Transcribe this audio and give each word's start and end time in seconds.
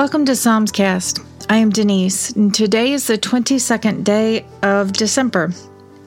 Welcome 0.00 0.24
to 0.24 0.34
Psalms 0.34 0.72
Cast. 0.72 1.18
I 1.50 1.58
am 1.58 1.68
Denise, 1.68 2.30
and 2.30 2.54
today 2.54 2.94
is 2.94 3.06
the 3.06 3.18
22nd 3.18 4.02
day 4.02 4.46
of 4.62 4.94
December. 4.94 5.52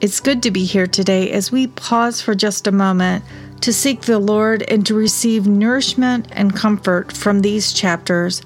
It's 0.00 0.18
good 0.18 0.42
to 0.42 0.50
be 0.50 0.64
here 0.64 0.88
today 0.88 1.30
as 1.30 1.52
we 1.52 1.68
pause 1.68 2.20
for 2.20 2.34
just 2.34 2.66
a 2.66 2.72
moment 2.72 3.24
to 3.60 3.72
seek 3.72 4.00
the 4.00 4.18
Lord 4.18 4.64
and 4.64 4.84
to 4.86 4.96
receive 4.96 5.46
nourishment 5.46 6.26
and 6.32 6.56
comfort 6.56 7.12
from 7.12 7.38
these 7.38 7.72
chapters. 7.72 8.42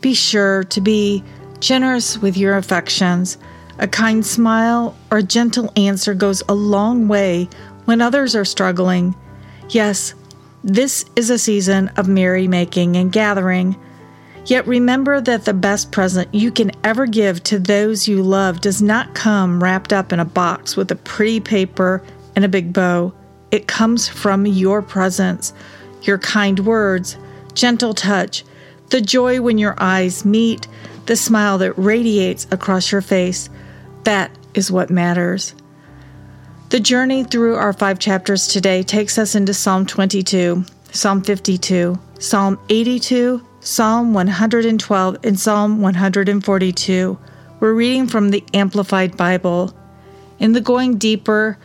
Be 0.00 0.14
sure 0.14 0.64
to 0.64 0.80
be 0.80 1.22
generous 1.60 2.18
with 2.18 2.36
your 2.36 2.56
affections. 2.56 3.38
A 3.78 3.86
kind 3.86 4.26
smile 4.26 4.96
or 5.12 5.22
gentle 5.22 5.72
answer 5.76 6.12
goes 6.12 6.42
a 6.48 6.54
long 6.54 7.06
way 7.06 7.48
when 7.84 8.00
others 8.00 8.34
are 8.34 8.44
struggling. 8.44 9.14
Yes, 9.68 10.14
this 10.64 11.04
is 11.14 11.30
a 11.30 11.38
season 11.38 11.86
of 11.96 12.08
merrymaking 12.08 12.96
and 12.96 13.12
gathering. 13.12 13.76
Yet 14.46 14.66
remember 14.66 15.20
that 15.20 15.44
the 15.44 15.54
best 15.54 15.92
present 15.92 16.34
you 16.34 16.50
can 16.50 16.72
ever 16.82 17.06
give 17.06 17.42
to 17.44 17.58
those 17.58 18.08
you 18.08 18.22
love 18.22 18.60
does 18.60 18.82
not 18.82 19.14
come 19.14 19.62
wrapped 19.62 19.92
up 19.92 20.12
in 20.12 20.18
a 20.18 20.24
box 20.24 20.76
with 20.76 20.90
a 20.90 20.96
pretty 20.96 21.38
paper 21.38 22.02
and 22.34 22.44
a 22.44 22.48
big 22.48 22.72
bow. 22.72 23.12
It 23.52 23.68
comes 23.68 24.08
from 24.08 24.46
your 24.46 24.82
presence, 24.82 25.52
your 26.02 26.18
kind 26.18 26.58
words, 26.60 27.16
gentle 27.54 27.94
touch, 27.94 28.44
the 28.90 29.00
joy 29.00 29.40
when 29.40 29.58
your 29.58 29.76
eyes 29.78 30.24
meet, 30.24 30.66
the 31.06 31.16
smile 31.16 31.58
that 31.58 31.78
radiates 31.78 32.46
across 32.50 32.90
your 32.90 33.00
face. 33.00 33.48
That 34.04 34.30
is 34.54 34.72
what 34.72 34.90
matters. 34.90 35.54
The 36.70 36.80
journey 36.80 37.22
through 37.22 37.56
our 37.56 37.72
five 37.72 37.98
chapters 37.98 38.48
today 38.48 38.82
takes 38.82 39.18
us 39.18 39.34
into 39.34 39.54
Psalm 39.54 39.86
22, 39.86 40.64
Psalm 40.90 41.22
52, 41.22 41.98
Psalm 42.18 42.58
82, 42.70 43.46
Psalm 43.64 44.12
112 44.12 45.18
and 45.22 45.38
Psalm 45.38 45.80
142. 45.80 47.18
We're 47.60 47.72
reading 47.72 48.08
from 48.08 48.30
the 48.30 48.42
Amplified 48.52 49.16
Bible. 49.16 49.72
In 50.40 50.52
the 50.52 50.60
Going 50.60 50.98
Deeper 50.98 51.56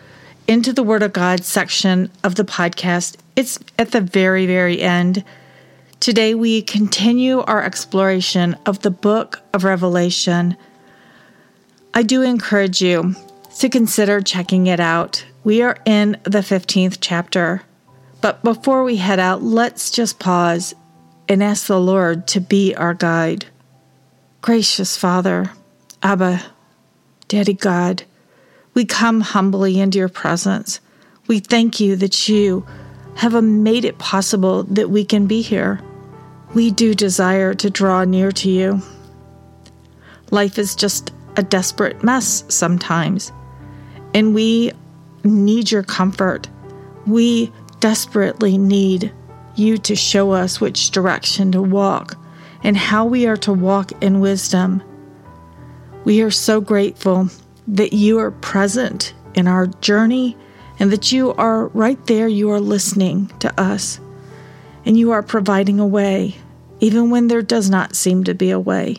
into 0.48 0.72
the 0.72 0.84
Word 0.84 1.02
of 1.02 1.12
God 1.12 1.44
section 1.44 2.12
of 2.24 2.36
the 2.36 2.44
podcast, 2.44 3.18
it's 3.36 3.58
at 3.80 3.94
the 3.94 4.02
very, 4.02 4.46
very 4.46 4.80
end. 4.80 5.24
Today, 6.00 6.36
we 6.36 6.62
continue 6.62 7.40
our 7.40 7.64
exploration 7.64 8.56
of 8.68 8.84
the 8.84 8.92
book 8.92 9.42
of 9.52 9.64
Revelation. 9.64 10.56
I 11.96 12.04
do 12.04 12.22
encourage 12.22 12.80
you 12.80 13.16
to 13.58 13.70
consider 13.70 14.22
checking 14.22 14.68
it 14.68 14.80
out. 14.80 15.26
We 15.44 15.64
are 15.64 15.80
in 15.84 16.12
the 16.26 16.42
15th 16.42 17.00
chapter. 17.02 17.64
But 18.22 18.44
before 18.44 18.84
we 18.84 18.98
head 18.98 19.20
out, 19.20 19.42
let's 19.42 19.90
just 19.90 20.20
pause 20.20 20.76
and 21.30 21.44
ask 21.44 21.68
the 21.68 21.80
Lord 21.80 22.28
to 22.28 22.40
be 22.40 22.76
our 22.76 22.94
guide. 22.94 23.46
Gracious 24.42 24.96
Father, 24.98 25.52
Abba, 26.02 26.42
Daddy 27.28 27.54
God, 27.54 28.04
we 28.74 28.86
come 28.86 29.22
humbly 29.22 29.80
into 29.80 29.98
your 29.98 30.10
presence. 30.10 30.80
We 31.28 31.40
thank 31.40 31.80
you 31.80 31.96
that 31.98 32.30
you 32.30 32.66
have 33.16 33.36
uh, 33.36 33.42
made 33.42 33.84
it 33.84 33.98
possible 33.98 34.64
that 34.64 34.90
we 34.90 35.04
can 35.04 35.28
be 35.28 35.42
here. 35.42 35.82
We 36.54 36.72
do 36.72 36.94
desire 36.94 37.54
to 37.56 37.70
draw 37.70 38.06
near 38.06 38.32
to 38.32 38.50
you. 38.50 38.82
Life 40.32 40.58
is 40.58 40.76
just 40.76 41.12
a 41.36 41.44
desperate 41.44 42.04
mess 42.04 42.44
sometimes, 42.48 43.32
and 44.14 44.34
we 44.34 44.72
need 45.24 45.72
your 45.72 45.84
comfort. 45.84 46.48
We 47.06 47.52
desperately 47.80 48.58
need 48.58 49.12
you 49.58 49.78
to 49.80 49.96
show 49.96 50.32
us 50.32 50.62
which 50.62 50.92
direction 50.92 51.52
to 51.52 51.62
walk 51.62 52.18
and 52.64 52.78
how 52.78 53.06
we 53.06 53.26
are 53.28 53.38
to 53.38 53.54
walk 53.54 53.92
in 54.02 54.20
wisdom. 54.20 54.84
We 56.04 56.22
are 56.22 56.32
so 56.32 56.62
grateful 56.62 57.30
that 57.68 57.94
you 57.94 58.20
are 58.20 58.32
present 58.32 59.14
in 59.36 59.48
our 59.48 59.68
journey 59.68 60.38
and 60.80 60.92
that 60.92 61.12
you 61.12 61.34
are 61.34 61.68
right 61.68 62.04
there, 62.08 62.28
you 62.28 62.52
are 62.52 62.60
listening 62.60 63.28
to 63.40 63.60
us 63.60 64.00
and 64.86 64.98
you 64.98 65.12
are 65.12 65.24
providing 65.24 65.80
a 65.80 65.86
way, 65.86 66.36
even 66.80 67.10
when 67.10 67.28
there 67.28 67.42
does 67.42 67.70
not 67.70 67.96
seem 67.96 68.24
to 68.24 68.34
be 68.34 68.52
a 68.52 68.60
way. 68.60 68.96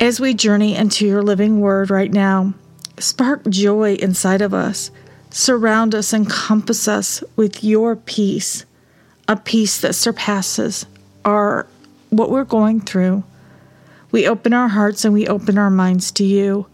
As 0.00 0.18
we 0.18 0.34
journey 0.34 0.74
into 0.74 1.06
your 1.06 1.22
living 1.22 1.60
word 1.60 1.88
right 1.88 2.10
now, 2.10 2.54
spark 2.98 3.48
joy 3.48 3.94
inside 3.94 4.42
of 4.42 4.52
us. 4.52 4.90
Surround 5.30 5.94
us, 5.94 6.12
encompass 6.12 6.88
us 6.88 7.22
with 7.36 7.62
your 7.62 7.94
peace 7.94 8.66
a 9.28 9.36
peace 9.36 9.80
that 9.80 9.94
surpasses 9.94 10.86
our 11.24 11.66
what 12.10 12.30
we're 12.30 12.44
going 12.44 12.80
through. 12.80 13.24
We 14.10 14.28
open 14.28 14.52
our 14.52 14.68
hearts 14.68 15.04
and 15.04 15.14
we 15.14 15.26
open 15.26 15.56
our 15.56 15.70
minds 15.70 16.12
to 16.12 16.24
you. 16.24 16.66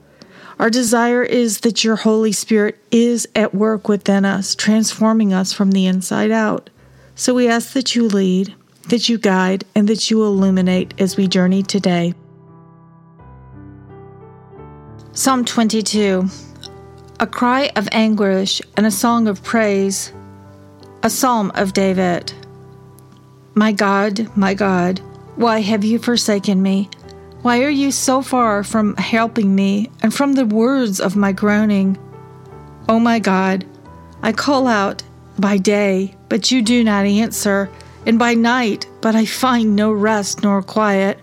Our 0.59 0.71
desire 0.71 1.23
is 1.23 1.61
that 1.61 1.85
your 1.85 1.95
Holy 1.95 2.33
Spirit 2.33 2.79
is 2.91 3.29
at 3.37 3.55
work 3.55 3.89
within 3.89 4.25
us, 4.25 4.57
transforming 4.57 5.33
us 5.33 5.53
from 5.53 5.71
the 5.71 5.87
inside 5.87 6.33
out. 6.33 6.69
So 7.15 7.33
we 7.33 7.49
ask 7.49 7.73
that 7.75 7.95
you 7.95 8.09
lead, 8.09 8.55
that 8.89 9.09
you 9.09 9.19
guide, 9.19 9.65
and 9.77 9.89
that 9.89 10.11
you 10.11 10.25
illuminate 10.25 10.95
as 11.01 11.17
we 11.17 11.29
journey 11.29 11.63
today. 11.63 12.15
Psalm 15.13 15.45
22 15.45 16.29
A 17.21 17.27
cry 17.27 17.71
of 17.77 17.89
anguish 17.93 18.61
and 18.77 18.85
a 18.87 18.91
song 18.91 19.29
of 19.29 19.43
praise, 19.45 20.13
a 21.03 21.11
psalm 21.11 21.53
of 21.55 21.73
David. 21.73 22.33
My 23.55 23.73
God, 23.73 24.37
my 24.37 24.55
God, 24.55 25.01
why 25.37 25.61
have 25.61 25.85
you 25.85 25.99
forsaken 25.99 26.61
me? 26.63 26.91
Why 27.43 27.63
are 27.63 27.71
you 27.71 27.93
so 27.93 28.21
far 28.21 28.65
from 28.65 28.97
helping 28.97 29.55
me 29.55 29.91
and 30.03 30.13
from 30.13 30.33
the 30.33 30.47
words 30.47 31.01
of 31.01 31.15
my 31.15 31.31
groaning? 31.31 31.97
Oh 32.89 32.99
my 32.99 33.21
God, 33.21 33.65
I 34.23 34.33
call 34.33 34.67
out 34.67 35.03
by 35.39 35.57
day, 35.57 36.17
but 36.29 36.51
you 36.51 36.63
do 36.63 36.83
not 36.83 37.07
answer, 37.07 37.71
and 38.05 38.19
by 38.19 38.35
night, 38.35 38.89
but 39.01 39.15
I 39.15 39.25
find 39.25 39.77
no 39.77 39.93
rest 39.93 40.43
nor 40.43 40.63
quiet. 40.63 41.21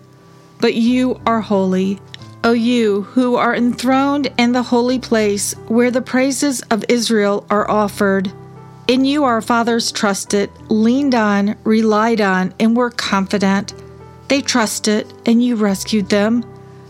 But 0.58 0.74
you 0.74 1.20
are 1.26 1.42
holy, 1.42 2.00
O 2.44 2.52
you 2.52 3.02
who 3.02 3.36
are 3.36 3.54
enthroned 3.54 4.32
in 4.38 4.52
the 4.52 4.62
holy 4.62 4.98
place 4.98 5.52
where 5.68 5.90
the 5.90 6.00
praises 6.00 6.62
of 6.70 6.84
Israel 6.88 7.46
are 7.50 7.70
offered. 7.70 8.32
In 8.88 9.04
you 9.04 9.24
our 9.24 9.42
fathers 9.42 9.90
trusted, 9.90 10.48
leaned 10.68 11.14
on, 11.14 11.56
relied 11.64 12.20
on, 12.20 12.54
and 12.60 12.76
were 12.76 12.90
confident. 12.90 13.74
They 14.28 14.40
trusted, 14.40 15.12
and 15.26 15.42
you 15.42 15.56
rescued 15.56 16.08
them. 16.08 16.44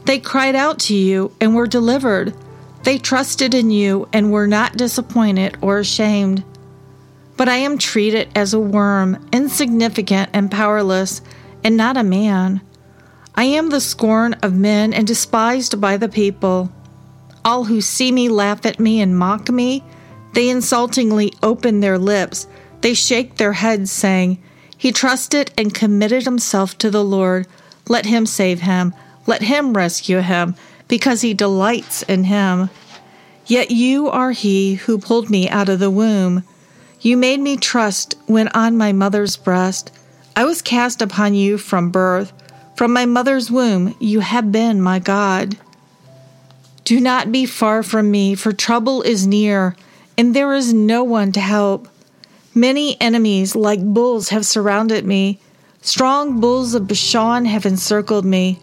They 0.05 0.19
cried 0.19 0.55
out 0.55 0.79
to 0.81 0.95
you 0.95 1.33
and 1.41 1.55
were 1.55 1.67
delivered. 1.67 2.35
They 2.83 2.99
trusted 2.99 3.55
in 3.55 3.71
you 3.71 4.09
and 4.13 4.31
were 4.31 4.47
not 4.47 4.77
disappointed 4.77 5.57
or 5.63 5.79
ashamed. 5.79 6.45
But 7.39 7.49
I 7.49 7.57
am 7.57 7.79
treated 7.79 8.29
as 8.35 8.53
a 8.53 8.61
worm, 8.61 9.27
insignificant 9.33 10.31
and 10.35 10.51
powerless, 10.51 11.23
and 11.65 11.79
not 11.79 11.97
a 11.97 12.03
man. 12.03 12.61
I 13.35 13.45
am 13.45 13.71
the 13.71 13.81
scorn 13.81 14.35
of 14.43 14.55
men 14.55 14.93
and 14.93 15.07
despised 15.07 15.81
by 15.81 15.97
the 15.97 16.09
people. 16.09 16.71
All 17.43 17.65
who 17.65 17.81
see 17.81 18.13
me 18.13 18.29
laugh 18.29 18.67
at 18.67 18.79
me 18.79 19.01
and 19.01 19.19
mock 19.19 19.51
me. 19.51 19.83
They 20.37 20.51
insultingly 20.51 21.33
open 21.43 21.81
their 21.81 21.97
lips. 21.97 22.47
They 22.83 22.93
shake 22.93 23.37
their 23.37 23.55
heads, 23.55 23.91
saying, 23.91 24.37
He 24.77 24.93
trusted 24.93 25.51
and 25.57 25.73
committed 25.73 26.25
himself 26.25 26.77
to 26.77 26.91
the 26.91 27.03
Lord. 27.03 27.47
Let 27.89 28.05
him 28.05 28.27
save 28.27 28.61
him. 28.61 28.93
Let 29.27 29.41
him 29.41 29.73
rescue 29.73 30.21
him, 30.21 30.55
because 30.89 31.23
he 31.23 31.33
delights 31.33 32.03
in 32.03 32.25
him. 32.25 32.69
Yet 33.47 33.71
you 33.71 34.11
are 34.11 34.33
he 34.33 34.75
who 34.75 34.99
pulled 34.99 35.31
me 35.31 35.49
out 35.49 35.71
of 35.71 35.79
the 35.79 35.91
womb. 35.91 36.45
You 37.01 37.17
made 37.17 37.41
me 37.41 37.57
trust 37.57 38.15
when 38.27 38.49
on 38.49 38.77
my 38.77 38.93
mother's 38.93 39.39
breast. 39.39 39.91
I 40.37 40.45
was 40.45 40.61
cast 40.61 41.01
upon 41.01 41.33
you 41.33 41.57
from 41.57 41.91
birth. 41.91 42.35
From 42.77 42.93
my 42.93 43.07
mother's 43.07 43.51
womb, 43.51 43.97
you 44.01 44.21
have 44.21 44.53
been 44.53 44.83
my 44.83 44.99
God. 44.99 45.57
Do 46.85 47.01
not 47.01 47.33
be 47.33 47.47
far 47.47 47.83
from 47.83 48.11
me, 48.11 48.35
for 48.35 48.53
trouble 48.53 49.01
is 49.01 49.27
near 49.27 49.75
and 50.19 50.35
there 50.35 50.55
is 50.55 50.73
no 50.73 51.05
one 51.05 51.33
to 51.33 51.41
help. 51.41 51.89
Many 52.55 53.01
enemies, 53.01 53.55
like 53.55 53.83
bulls, 53.85 54.31
have 54.31 54.47
surrounded 54.47 55.05
me. 55.05 55.41
Strong 55.83 56.41
bulls 56.41 56.75
of 56.75 56.89
Bashan 56.89 57.45
have 57.45 57.67
encircled 57.67 58.25
me. 58.25 58.59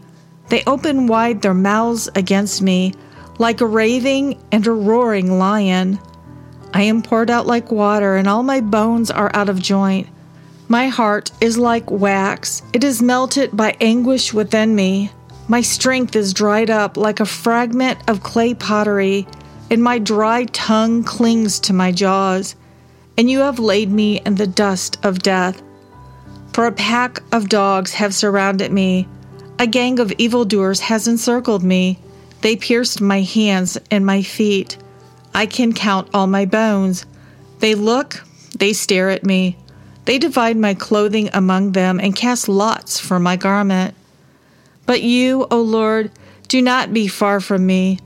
They 0.49 0.63
open 0.65 1.07
wide 1.07 1.41
their 1.41 1.53
mouths 1.53 2.09
against 2.15 2.61
me, 2.61 2.93
like 3.39 3.61
a 3.61 3.65
raving 3.65 4.41
and 4.51 4.65
a 4.65 4.71
roaring 4.71 5.37
lion. 5.37 5.99
I 6.73 6.83
am 6.83 7.03
poured 7.03 7.29
out 7.29 7.45
like 7.45 7.71
water, 7.71 8.15
and 8.15 8.27
all 8.27 8.43
my 8.43 8.61
bones 8.61 9.11
are 9.11 9.31
out 9.35 9.49
of 9.49 9.61
joint. 9.61 10.07
My 10.67 10.87
heart 10.87 11.31
is 11.39 11.57
like 11.57 11.91
wax, 11.91 12.63
it 12.73 12.83
is 12.83 13.01
melted 13.01 13.55
by 13.55 13.77
anguish 13.79 14.33
within 14.33 14.75
me. 14.75 15.11
My 15.47 15.61
strength 15.61 16.15
is 16.15 16.33
dried 16.33 16.71
up 16.71 16.97
like 16.97 17.19
a 17.19 17.25
fragment 17.25 17.99
of 18.07 18.23
clay 18.23 18.53
pottery 18.53 19.27
and 19.69 19.83
my 19.83 19.99
dry 19.99 20.45
tongue 20.45 21.03
clings 21.03 21.59
to 21.61 21.73
my 21.73 21.91
jaws, 21.91 22.55
and 23.17 23.29
you 23.29 23.39
have 23.39 23.59
laid 23.59 23.91
me 23.91 24.19
in 24.25 24.35
the 24.35 24.47
dust 24.47 24.97
of 25.03 25.19
death. 25.19 25.61
For 26.53 26.65
a 26.65 26.71
pack 26.71 27.21
of 27.31 27.49
dogs 27.49 27.93
have 27.93 28.13
surrounded 28.13 28.71
me, 28.71 29.07
A 29.59 29.67
gang 29.67 29.99
of 29.99 30.11
evildoers 30.17 30.79
has 30.81 31.07
encircled 31.07 31.63
me. 31.63 31.99
They 32.41 32.55
pierced 32.55 33.01
my 33.01 33.21
hands 33.21 33.77
and 33.89 34.05
my 34.05 34.21
feet. 34.21 34.77
I 35.33 35.45
can 35.45 35.73
count 35.73 36.09
all 36.13 36.27
my 36.27 36.45
bones. 36.45 37.05
They 37.59 37.75
look, 37.75 38.23
they 38.57 38.73
stare 38.73 39.09
at 39.09 39.25
me. 39.25 39.57
They 40.05 40.17
divide 40.17 40.57
my 40.57 40.73
clothing 40.73 41.29
among 41.33 41.71
them 41.71 41.99
and 41.99 42.15
cast 42.15 42.49
lots 42.49 42.99
for 42.99 43.19
my 43.19 43.35
garment. 43.37 43.95
But 44.85 45.01
you, 45.01 45.47
O 45.49 45.61
Lord, 45.61 46.11
do 46.49 46.61
not 46.61 46.93
be 46.93 47.07
far 47.07 47.39
from 47.39 47.65
me. 47.65 47.99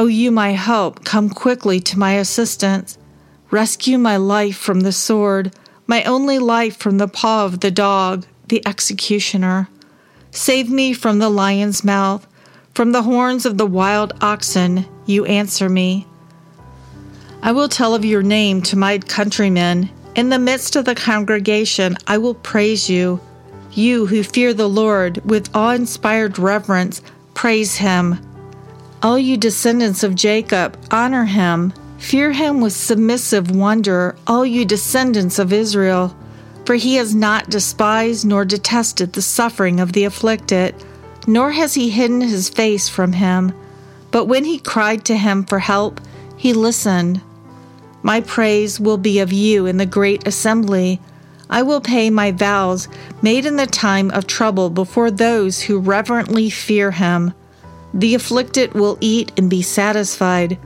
O 0.00 0.06
you, 0.06 0.30
my 0.30 0.52
help, 0.52 1.04
come 1.04 1.28
quickly 1.28 1.78
to 1.80 1.98
my 1.98 2.14
assistance. 2.14 2.96
Rescue 3.50 3.98
my 3.98 4.16
life 4.16 4.56
from 4.56 4.80
the 4.80 4.92
sword, 4.92 5.54
my 5.86 6.02
only 6.04 6.38
life 6.38 6.78
from 6.78 6.96
the 6.96 7.06
paw 7.06 7.44
of 7.44 7.60
the 7.60 7.70
dog, 7.70 8.24
the 8.48 8.66
executioner. 8.66 9.68
Save 10.30 10.70
me 10.70 10.94
from 10.94 11.18
the 11.18 11.28
lion's 11.28 11.84
mouth, 11.84 12.26
from 12.72 12.92
the 12.92 13.02
horns 13.02 13.44
of 13.44 13.58
the 13.58 13.66
wild 13.66 14.14
oxen, 14.22 14.86
you 15.04 15.26
answer 15.26 15.68
me. 15.68 16.06
I 17.42 17.52
will 17.52 17.68
tell 17.68 17.94
of 17.94 18.02
your 18.02 18.22
name 18.22 18.62
to 18.62 18.78
my 18.78 19.00
countrymen. 19.00 19.90
In 20.14 20.30
the 20.30 20.38
midst 20.38 20.76
of 20.76 20.86
the 20.86 20.94
congregation, 20.94 21.98
I 22.06 22.16
will 22.16 22.36
praise 22.36 22.88
you. 22.88 23.20
You 23.72 24.06
who 24.06 24.22
fear 24.22 24.54
the 24.54 24.66
Lord 24.66 25.20
with 25.26 25.54
awe 25.54 25.72
inspired 25.72 26.38
reverence, 26.38 27.02
praise 27.34 27.76
him. 27.76 28.18
All 29.02 29.18
you 29.18 29.38
descendants 29.38 30.02
of 30.02 30.14
Jacob, 30.14 30.76
honor 30.90 31.24
him. 31.24 31.72
Fear 31.96 32.32
him 32.32 32.60
with 32.60 32.74
submissive 32.74 33.50
wonder, 33.50 34.14
all 34.26 34.44
you 34.44 34.66
descendants 34.66 35.38
of 35.38 35.54
Israel. 35.54 36.14
For 36.66 36.74
he 36.74 36.96
has 36.96 37.14
not 37.14 37.48
despised 37.48 38.26
nor 38.26 38.44
detested 38.44 39.14
the 39.14 39.22
suffering 39.22 39.80
of 39.80 39.94
the 39.94 40.04
afflicted, 40.04 40.74
nor 41.26 41.50
has 41.50 41.72
he 41.72 41.88
hidden 41.88 42.20
his 42.20 42.50
face 42.50 42.90
from 42.90 43.14
him. 43.14 43.54
But 44.10 44.26
when 44.26 44.44
he 44.44 44.58
cried 44.58 45.06
to 45.06 45.16
him 45.16 45.44
for 45.44 45.60
help, 45.60 46.00
he 46.36 46.52
listened. 46.52 47.22
My 48.02 48.20
praise 48.20 48.78
will 48.78 48.98
be 48.98 49.20
of 49.20 49.32
you 49.32 49.64
in 49.64 49.78
the 49.78 49.86
great 49.86 50.26
assembly. 50.26 51.00
I 51.48 51.62
will 51.62 51.80
pay 51.80 52.10
my 52.10 52.32
vows 52.32 52.86
made 53.22 53.46
in 53.46 53.56
the 53.56 53.66
time 53.66 54.10
of 54.10 54.26
trouble 54.26 54.68
before 54.68 55.10
those 55.10 55.62
who 55.62 55.78
reverently 55.78 56.50
fear 56.50 56.90
him. 56.90 57.32
The 57.92 58.14
afflicted 58.14 58.74
will 58.74 58.98
eat 59.00 59.32
and 59.36 59.50
be 59.50 59.62
satisfied. 59.62 60.58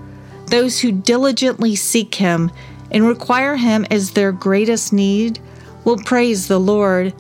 Those 0.47 0.81
who 0.81 0.93
diligently 0.93 1.75
seek 1.75 2.17
him 2.17 2.51
and 2.91 3.07
require 3.07 3.57
him 3.57 3.87
as 3.91 4.11
their 4.11 4.33
greatest 4.33 4.93
need 4.93 5.41
will 5.85 5.99
praise 5.99 6.49
the 6.49 6.61
Lord. 6.61 7.15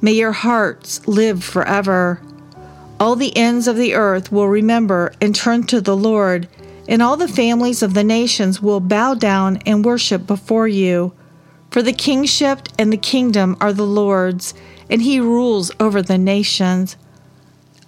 May 0.00 0.12
your 0.12 0.32
hearts 0.32 1.06
live 1.08 1.42
forever. 1.42 2.20
All 3.00 3.16
the 3.16 3.36
ends 3.36 3.66
of 3.66 3.76
the 3.76 3.94
earth 3.94 4.30
will 4.30 4.48
remember 4.48 5.12
and 5.20 5.34
turn 5.34 5.64
to 5.64 5.80
the 5.80 5.96
Lord, 5.96 6.48
and 6.88 7.02
all 7.02 7.16
the 7.16 7.28
families 7.28 7.82
of 7.82 7.94
the 7.94 8.04
nations 8.04 8.62
will 8.62 8.80
bow 8.80 9.14
down 9.14 9.58
and 9.66 9.84
worship 9.84 10.26
before 10.26 10.68
you. 10.68 11.12
For 11.70 11.82
the 11.82 11.92
kingship 11.92 12.68
and 12.78 12.92
the 12.92 12.96
kingdom 12.96 13.56
are 13.60 13.72
the 13.72 13.86
Lord's, 13.86 14.54
and 14.88 15.02
he 15.02 15.20
rules 15.20 15.70
over 15.78 16.00
the 16.00 16.18
nations. 16.18 16.96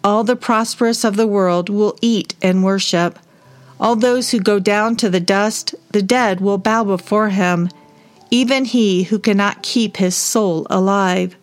All 0.03 0.25
the 0.25 0.37
prosperous 0.37 1.05
of 1.05 1.17
the 1.17 1.27
world 1.27 1.69
will 1.69 1.99
eat 2.01 2.35
and 2.41 2.65
worship. 2.65 3.19
All 3.79 3.97
those 3.97 4.31
who 4.31 4.41
go 4.41 4.59
down 4.59 4.97
to 4.97 5.11
the 5.11 5.21
dust, 5.21 5.75
the 5.91 6.03
dead, 6.03 6.41
will 6.41 6.59
bow 6.59 6.85
before 6.85 7.31
him, 7.31 7.69
even 8.31 8.65
he 8.65 9.05
who 9.05 9.19
cannot 9.19 9.63
keep 9.63 9.97
his 9.97 10.15
soul 10.15 10.67
alive. 10.71 11.37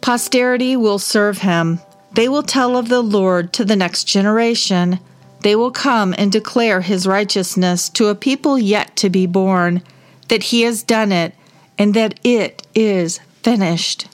Posterity 0.00 0.76
will 0.76 0.98
serve 0.98 1.38
him. 1.38 1.80
They 2.12 2.28
will 2.28 2.42
tell 2.42 2.76
of 2.76 2.88
the 2.88 3.02
Lord 3.02 3.52
to 3.54 3.64
the 3.64 3.76
next 3.76 4.04
generation. 4.04 5.00
They 5.40 5.56
will 5.56 5.70
come 5.70 6.14
and 6.16 6.30
declare 6.30 6.80
his 6.80 7.06
righteousness 7.06 7.88
to 7.90 8.06
a 8.08 8.14
people 8.14 8.58
yet 8.58 8.96
to 8.96 9.10
be 9.10 9.26
born, 9.26 9.82
that 10.28 10.44
he 10.44 10.62
has 10.62 10.82
done 10.82 11.12
it, 11.12 11.34
and 11.76 11.92
that 11.94 12.18
it 12.24 12.66
is 12.74 13.20
finished. 13.42 14.06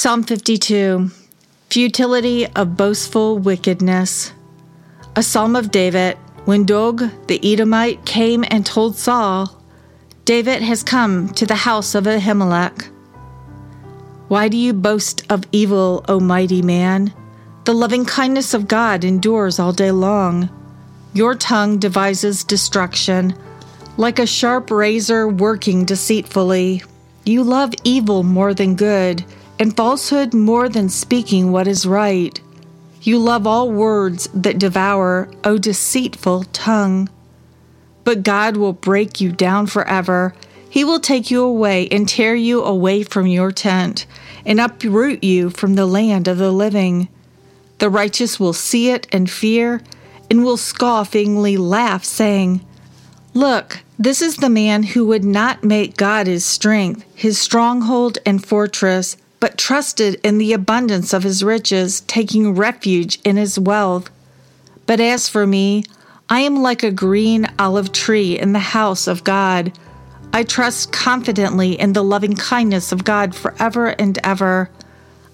Psalm 0.00 0.22
52 0.22 1.10
Futility 1.68 2.46
of 2.56 2.74
Boastful 2.74 3.36
Wickedness. 3.36 4.32
A 5.14 5.22
psalm 5.22 5.54
of 5.54 5.70
David 5.70 6.16
when 6.46 6.64
Doeg 6.64 7.10
the 7.26 7.38
Edomite 7.44 8.06
came 8.06 8.42
and 8.50 8.64
told 8.64 8.96
Saul, 8.96 9.62
David 10.24 10.62
has 10.62 10.82
come 10.82 11.28
to 11.34 11.44
the 11.44 11.54
house 11.54 11.94
of 11.94 12.04
Ahimelech. 12.04 12.88
Why 14.28 14.48
do 14.48 14.56
you 14.56 14.72
boast 14.72 15.30
of 15.30 15.44
evil, 15.52 16.02
O 16.08 16.18
mighty 16.18 16.62
man? 16.62 17.12
The 17.66 17.74
loving 17.74 18.06
kindness 18.06 18.54
of 18.54 18.68
God 18.68 19.04
endures 19.04 19.58
all 19.58 19.74
day 19.74 19.90
long. 19.90 20.48
Your 21.12 21.34
tongue 21.34 21.78
devises 21.78 22.42
destruction, 22.42 23.34
like 23.98 24.18
a 24.18 24.24
sharp 24.24 24.70
razor 24.70 25.28
working 25.28 25.84
deceitfully. 25.84 26.84
You 27.26 27.42
love 27.44 27.74
evil 27.84 28.22
more 28.22 28.54
than 28.54 28.76
good, 28.76 29.26
and 29.60 29.76
falsehood 29.76 30.32
more 30.32 30.70
than 30.70 30.88
speaking 30.88 31.52
what 31.52 31.68
is 31.68 31.86
right. 31.86 32.40
You 33.02 33.18
love 33.18 33.46
all 33.46 33.70
words 33.70 34.28
that 34.32 34.58
devour, 34.58 35.30
O 35.44 35.58
deceitful 35.58 36.44
tongue. 36.44 37.10
But 38.02 38.22
God 38.22 38.56
will 38.56 38.72
break 38.72 39.20
you 39.20 39.30
down 39.30 39.66
forever. 39.66 40.34
He 40.70 40.82
will 40.82 40.98
take 40.98 41.30
you 41.30 41.42
away 41.42 41.86
and 41.88 42.08
tear 42.08 42.34
you 42.34 42.64
away 42.64 43.02
from 43.02 43.26
your 43.26 43.52
tent 43.52 44.06
and 44.46 44.58
uproot 44.58 45.22
you 45.22 45.50
from 45.50 45.74
the 45.74 45.86
land 45.86 46.26
of 46.26 46.38
the 46.38 46.50
living. 46.50 47.08
The 47.78 47.90
righteous 47.90 48.40
will 48.40 48.54
see 48.54 48.90
it 48.90 49.06
and 49.12 49.30
fear 49.30 49.82
and 50.30 50.42
will 50.42 50.56
scoffingly 50.56 51.58
laugh, 51.58 52.04
saying, 52.04 52.64
Look, 53.34 53.80
this 53.98 54.22
is 54.22 54.36
the 54.36 54.48
man 54.48 54.82
who 54.82 55.06
would 55.06 55.24
not 55.24 55.64
make 55.64 55.96
God 55.96 56.26
his 56.26 56.44
strength, 56.44 57.04
his 57.14 57.38
stronghold 57.38 58.18
and 58.24 58.44
fortress, 58.44 59.16
but 59.40 59.56
trusted 59.56 60.20
in 60.22 60.38
the 60.38 60.52
abundance 60.52 61.12
of 61.12 61.22
his 61.22 61.42
riches, 61.42 62.02
taking 62.02 62.54
refuge 62.54 63.18
in 63.24 63.36
his 63.36 63.58
wealth. 63.58 64.10
But 64.86 65.00
as 65.00 65.28
for 65.28 65.46
me, 65.46 65.84
I 66.28 66.40
am 66.40 66.62
like 66.62 66.82
a 66.82 66.92
green 66.92 67.46
olive 67.58 67.90
tree 67.90 68.38
in 68.38 68.52
the 68.52 68.58
house 68.58 69.06
of 69.06 69.24
God. 69.24 69.76
I 70.32 70.44
trust 70.44 70.92
confidently 70.92 71.72
in 71.72 71.92
the 71.92 72.04
loving 72.04 72.36
kindness 72.36 72.92
of 72.92 73.02
God 73.02 73.34
forever 73.34 73.88
and 73.88 74.18
ever. 74.22 74.70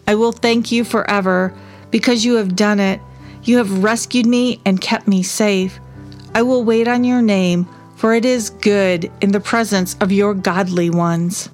I 0.07 0.15
will 0.15 0.33
thank 0.33 0.73
you 0.73 0.85
forever 0.85 1.53
because 1.91 2.25
you 2.25 2.37
have 2.37 2.57
done 2.57 2.81
it. 2.81 3.01
You 3.43 3.59
have 3.59 3.83
rescued 3.83 4.27
me 4.27 4.61
and 4.65 4.81
kept 4.81 5.07
me 5.07 5.23
safe. 5.23 5.79
I 6.35 6.43
will 6.43 6.65
wait 6.65 6.89
on 6.89 7.05
your 7.05 7.23
name, 7.23 7.69
for 7.97 8.15
it 8.15 8.25
is 8.25 8.51
good 8.51 9.11
in 9.21 9.33
the 9.33 9.41
presence 9.41 9.97
of 10.01 10.13
your 10.13 10.35
godly 10.35 10.91
ones. 10.91 11.51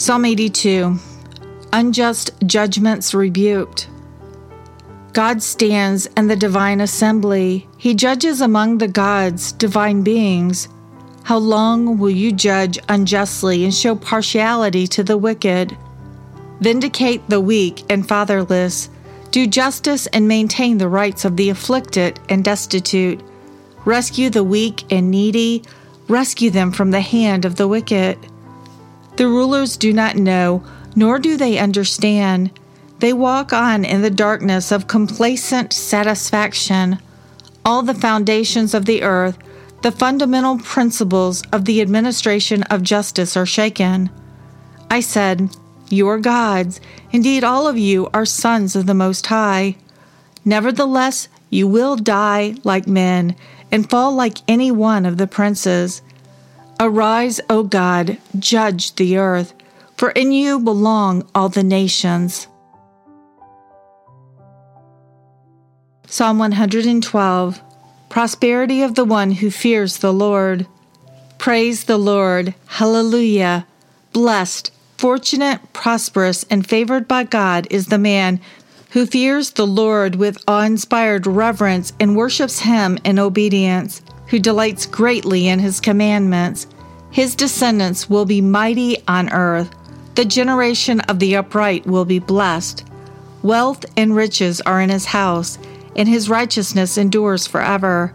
Psalm 0.00 0.24
82 0.24 0.96
Unjust 1.74 2.30
Judgments 2.46 3.12
Rebuked. 3.12 3.86
God 5.12 5.42
stands 5.42 6.06
in 6.16 6.26
the 6.26 6.36
divine 6.36 6.80
assembly. 6.80 7.68
He 7.76 7.92
judges 7.94 8.40
among 8.40 8.78
the 8.78 8.88
gods, 8.88 9.52
divine 9.52 10.02
beings. 10.02 10.68
How 11.24 11.36
long 11.36 11.98
will 11.98 12.08
you 12.08 12.32
judge 12.32 12.78
unjustly 12.88 13.62
and 13.62 13.74
show 13.74 13.94
partiality 13.94 14.86
to 14.86 15.02
the 15.02 15.18
wicked? 15.18 15.76
Vindicate 16.60 17.28
the 17.28 17.42
weak 17.42 17.84
and 17.90 18.08
fatherless. 18.08 18.88
Do 19.30 19.46
justice 19.46 20.06
and 20.06 20.26
maintain 20.26 20.78
the 20.78 20.88
rights 20.88 21.26
of 21.26 21.36
the 21.36 21.50
afflicted 21.50 22.18
and 22.30 22.42
destitute. 22.42 23.20
Rescue 23.84 24.30
the 24.30 24.44
weak 24.44 24.90
and 24.90 25.10
needy. 25.10 25.62
Rescue 26.08 26.48
them 26.48 26.72
from 26.72 26.90
the 26.90 27.02
hand 27.02 27.44
of 27.44 27.56
the 27.56 27.68
wicked. 27.68 28.18
The 29.20 29.28
rulers 29.28 29.76
do 29.76 29.92
not 29.92 30.16
know, 30.16 30.64
nor 30.96 31.18
do 31.18 31.36
they 31.36 31.58
understand. 31.58 32.58
They 33.00 33.12
walk 33.12 33.52
on 33.52 33.84
in 33.84 34.00
the 34.00 34.08
darkness 34.08 34.72
of 34.72 34.86
complacent 34.86 35.74
satisfaction. 35.74 36.98
All 37.62 37.82
the 37.82 37.92
foundations 37.92 38.72
of 38.72 38.86
the 38.86 39.02
earth, 39.02 39.36
the 39.82 39.92
fundamental 39.92 40.56
principles 40.56 41.42
of 41.52 41.66
the 41.66 41.82
administration 41.82 42.62
of 42.62 42.82
justice 42.82 43.36
are 43.36 43.44
shaken. 43.44 44.08
I 44.90 45.00
said, 45.00 45.54
You 45.90 46.08
are 46.08 46.18
gods. 46.18 46.80
Indeed, 47.12 47.44
all 47.44 47.68
of 47.68 47.76
you 47.76 48.08
are 48.14 48.24
sons 48.24 48.74
of 48.74 48.86
the 48.86 48.94
Most 48.94 49.26
High. 49.26 49.76
Nevertheless, 50.46 51.28
you 51.50 51.68
will 51.68 51.96
die 51.96 52.54
like 52.64 52.86
men 52.86 53.36
and 53.70 53.90
fall 53.90 54.14
like 54.14 54.38
any 54.48 54.70
one 54.70 55.04
of 55.04 55.18
the 55.18 55.26
princes. 55.26 56.00
Arise, 56.80 57.42
O 57.50 57.62
God, 57.62 58.16
judge 58.38 58.94
the 58.94 59.18
earth, 59.18 59.52
for 59.98 60.10
in 60.10 60.32
you 60.32 60.58
belong 60.58 61.28
all 61.34 61.50
the 61.50 61.62
nations. 61.62 62.48
Psalm 66.06 66.38
112 66.38 67.60
Prosperity 68.08 68.82
of 68.82 68.94
the 68.94 69.04
one 69.04 69.30
who 69.30 69.50
fears 69.50 69.98
the 69.98 70.12
Lord. 70.12 70.66
Praise 71.36 71.84
the 71.84 71.98
Lord. 71.98 72.54
Hallelujah. 72.66 73.66
Blessed 74.12 74.72
Fortunate, 75.00 75.60
prosperous, 75.72 76.44
and 76.50 76.66
favored 76.66 77.08
by 77.08 77.24
God 77.24 77.66
is 77.70 77.86
the 77.86 77.96
man 77.96 78.38
who 78.90 79.06
fears 79.06 79.52
the 79.52 79.66
Lord 79.66 80.16
with 80.16 80.36
awe 80.46 80.60
inspired 80.60 81.26
reverence 81.26 81.94
and 81.98 82.16
worships 82.16 82.60
him 82.60 82.98
in 83.02 83.18
obedience, 83.18 84.02
who 84.30 84.38
delights 84.38 84.86
greatly 84.86 85.48
in 85.48 85.58
his 85.58 85.80
commandments. 85.80 86.66
His 87.10 87.34
descendants 87.34 88.08
will 88.08 88.24
be 88.24 88.40
mighty 88.40 89.02
on 89.06 89.30
earth. 89.32 89.74
The 90.14 90.24
generation 90.24 91.00
of 91.00 91.18
the 91.18 91.36
upright 91.36 91.84
will 91.86 92.04
be 92.04 92.20
blessed. 92.20 92.84
Wealth 93.42 93.84
and 93.96 94.14
riches 94.14 94.60
are 94.60 94.80
in 94.80 94.90
his 94.90 95.06
house, 95.06 95.58
and 95.96 96.08
his 96.08 96.28
righteousness 96.28 96.96
endures 96.96 97.46
forever. 97.46 98.14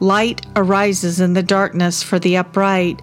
Light 0.00 0.44
arises 0.56 1.20
in 1.20 1.34
the 1.34 1.42
darkness 1.42 2.02
for 2.02 2.18
the 2.18 2.36
upright. 2.36 3.00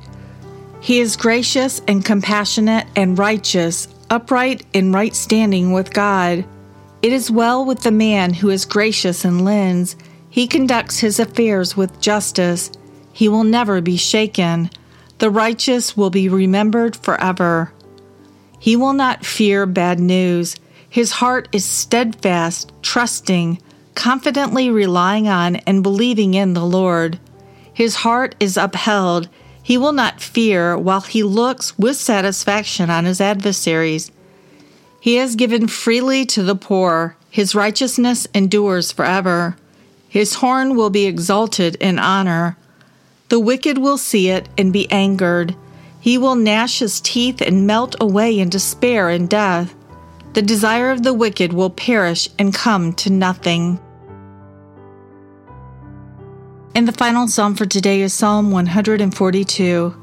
He 0.82 1.00
is 1.00 1.16
gracious 1.16 1.82
and 1.88 2.04
compassionate 2.04 2.88
and 2.96 3.18
righteous, 3.18 3.88
upright 4.10 4.66
in 4.74 4.92
right 4.92 5.16
standing 5.16 5.72
with 5.72 5.94
God. 5.94 6.44
It 7.02 7.14
is 7.14 7.32
well 7.32 7.64
with 7.64 7.82
the 7.82 7.92
man 7.92 8.34
who 8.34 8.50
is 8.50 8.66
gracious 8.66 9.24
and 9.24 9.46
lends. 9.46 9.96
He 10.32 10.48
conducts 10.48 11.00
his 11.00 11.20
affairs 11.20 11.76
with 11.76 12.00
justice. 12.00 12.72
He 13.12 13.28
will 13.28 13.44
never 13.44 13.82
be 13.82 13.98
shaken. 13.98 14.70
The 15.18 15.30
righteous 15.30 15.98
will 15.98 16.10
be 16.10 16.30
remembered 16.30 16.96
forever. 16.96 17.74
He 18.58 18.78
will 18.78 18.94
not 18.94 19.26
fear 19.26 19.66
bad 19.66 20.00
news. 20.00 20.56
His 20.90 21.12
heart 21.12 21.50
is 21.52 21.66
steadfast, 21.66 22.72
trusting, 22.82 23.62
confidently 23.94 24.70
relying 24.70 25.28
on 25.28 25.58
and 25.58 25.84
believing 25.84 26.34
in 26.34 26.54
the 26.54 26.66
Lord. 26.66 27.20
His 27.74 27.96
heart 27.96 28.34
is 28.40 28.56
upheld. 28.56 29.28
He 29.62 29.78
will 29.78 29.92
not 29.92 30.22
fear 30.22 30.78
while 30.78 31.02
he 31.02 31.24
looks 31.24 31.78
with 31.78 31.98
satisfaction 31.98 32.90
on 32.90 33.04
his 33.04 33.20
adversaries. 33.20 34.12
He 35.02 35.16
has 35.16 35.36
given 35.36 35.68
freely 35.68 36.26
to 36.28 36.42
the 36.42 36.56
poor. 36.56 37.18
His 37.30 37.54
righteousness 37.54 38.28
endures 38.34 38.94
forever. 38.94 39.58
His 40.12 40.34
horn 40.34 40.76
will 40.76 40.90
be 40.90 41.06
exalted 41.06 41.76
in 41.76 41.98
honor. 41.98 42.58
The 43.30 43.40
wicked 43.40 43.78
will 43.78 43.98
see 43.98 44.28
it 44.28 44.50
and 44.58 44.74
be 44.74 44.92
angered. 44.92 45.56
He 46.02 46.18
will 46.18 46.36
gnash 46.36 46.80
his 46.80 47.00
teeth 47.00 47.40
and 47.40 47.66
melt 47.66 47.96
away 48.02 48.38
in 48.38 48.50
despair 48.50 49.08
and 49.08 49.30
death. 49.30 49.74
The 50.34 50.42
desire 50.42 50.92
of 50.92 51.04
the 51.04 51.14
wicked 51.14 51.54
will 51.54 51.70
perish 51.70 52.28
and 52.38 52.54
come 52.54 52.92
to 52.96 53.10
nothing. 53.10 53.80
And 56.76 56.86
the 56.86 56.92
final 56.92 57.30
psalm 57.30 57.56
for 57.56 57.66
today 57.66 58.02
is 58.02 58.14
Psalm 58.14 58.52
142 58.52 59.96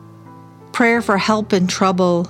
Prayer 0.72 1.02
for 1.02 1.18
Help 1.18 1.52
in 1.52 1.66
Trouble. 1.66 2.26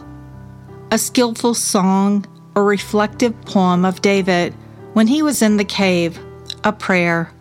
A 0.90 0.98
skillful 0.98 1.54
song 1.54 2.26
or 2.56 2.64
reflective 2.64 3.40
poem 3.42 3.84
of 3.84 4.02
David 4.02 4.52
when 4.94 5.06
he 5.06 5.22
was 5.22 5.42
in 5.42 5.58
the 5.58 5.64
cave, 5.64 6.18
a 6.64 6.72
prayer. 6.72 7.32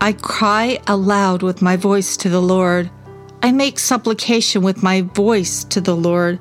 I 0.00 0.12
cry 0.12 0.78
aloud 0.86 1.42
with 1.42 1.62
my 1.62 1.76
voice 1.76 2.18
to 2.18 2.28
the 2.28 2.42
Lord. 2.42 2.90
I 3.42 3.50
make 3.50 3.78
supplication 3.78 4.62
with 4.62 4.82
my 4.82 5.00
voice 5.02 5.64
to 5.64 5.80
the 5.80 5.96
Lord. 5.96 6.38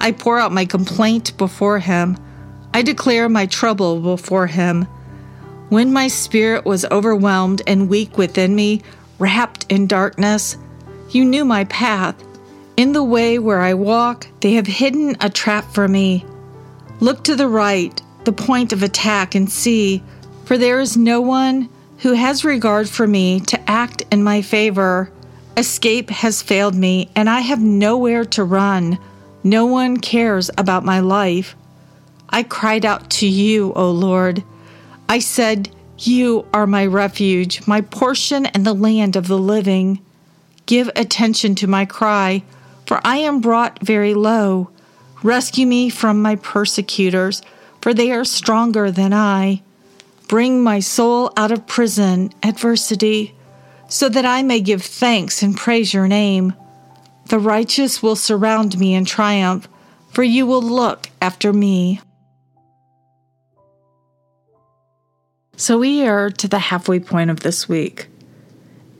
I 0.00 0.10
pour 0.10 0.38
out 0.38 0.52
my 0.52 0.64
complaint 0.64 1.36
before 1.38 1.78
him. 1.78 2.16
I 2.74 2.82
declare 2.82 3.28
my 3.28 3.46
trouble 3.46 4.00
before 4.00 4.48
him. 4.48 4.88
When 5.68 5.92
my 5.92 6.08
spirit 6.08 6.64
was 6.64 6.84
overwhelmed 6.86 7.62
and 7.66 7.88
weak 7.88 8.18
within 8.18 8.56
me, 8.56 8.82
wrapped 9.20 9.66
in 9.68 9.86
darkness, 9.86 10.56
you 11.10 11.24
knew 11.24 11.44
my 11.44 11.64
path. 11.64 12.16
In 12.76 12.92
the 12.92 13.04
way 13.04 13.38
where 13.38 13.60
I 13.60 13.74
walk, 13.74 14.26
they 14.40 14.54
have 14.54 14.66
hidden 14.66 15.16
a 15.20 15.30
trap 15.30 15.72
for 15.72 15.86
me. 15.86 16.24
Look 16.98 17.22
to 17.24 17.36
the 17.36 17.48
right, 17.48 18.02
the 18.24 18.32
point 18.32 18.72
of 18.72 18.82
attack, 18.82 19.36
and 19.36 19.48
see, 19.48 20.02
for 20.44 20.58
there 20.58 20.80
is 20.80 20.96
no 20.96 21.20
one 21.20 21.68
who 22.00 22.12
has 22.12 22.44
regard 22.44 22.88
for 22.88 23.06
me 23.06 23.40
to 23.40 23.70
act 23.70 24.02
in 24.10 24.22
my 24.22 24.40
favor. 24.40 25.10
Escape 25.56 26.08
has 26.08 26.40
failed 26.40 26.74
me, 26.74 27.10
and 27.14 27.28
I 27.28 27.40
have 27.40 27.60
nowhere 27.60 28.24
to 28.26 28.44
run. 28.44 28.98
No 29.44 29.66
one 29.66 29.98
cares 29.98 30.50
about 30.56 30.84
my 30.84 31.00
life. 31.00 31.54
I 32.30 32.42
cried 32.42 32.86
out 32.86 33.10
to 33.10 33.26
you, 33.26 33.72
O 33.74 33.90
Lord. 33.90 34.42
I 35.08 35.18
said, 35.18 35.68
You 35.98 36.46
are 36.54 36.66
my 36.66 36.86
refuge, 36.86 37.66
my 37.66 37.82
portion 37.82 38.46
and 38.46 38.64
the 38.64 38.74
land 38.74 39.16
of 39.16 39.28
the 39.28 39.38
living. 39.38 40.00
Give 40.64 40.90
attention 40.96 41.54
to 41.56 41.66
my 41.66 41.84
cry, 41.84 42.44
for 42.86 43.00
I 43.04 43.18
am 43.18 43.40
brought 43.40 43.84
very 43.84 44.14
low. 44.14 44.70
Rescue 45.22 45.66
me 45.66 45.90
from 45.90 46.22
my 46.22 46.36
persecutors, 46.36 47.42
for 47.82 47.92
they 47.92 48.10
are 48.10 48.24
stronger 48.24 48.90
than 48.90 49.12
I. 49.12 49.62
Bring 50.30 50.62
my 50.62 50.78
soul 50.78 51.32
out 51.36 51.50
of 51.50 51.66
prison, 51.66 52.30
adversity, 52.44 53.34
so 53.88 54.08
that 54.08 54.24
I 54.24 54.44
may 54.44 54.60
give 54.60 54.80
thanks 54.80 55.42
and 55.42 55.56
praise 55.56 55.92
your 55.92 56.06
name. 56.06 56.54
The 57.26 57.40
righteous 57.40 58.00
will 58.00 58.14
surround 58.14 58.78
me 58.78 58.94
in 58.94 59.04
triumph, 59.04 59.66
for 60.12 60.22
you 60.22 60.46
will 60.46 60.62
look 60.62 61.08
after 61.20 61.52
me. 61.52 62.00
So 65.56 65.80
we 65.80 66.06
are 66.06 66.30
to 66.30 66.46
the 66.46 66.60
halfway 66.60 67.00
point 67.00 67.30
of 67.30 67.40
this 67.40 67.68
week. 67.68 68.06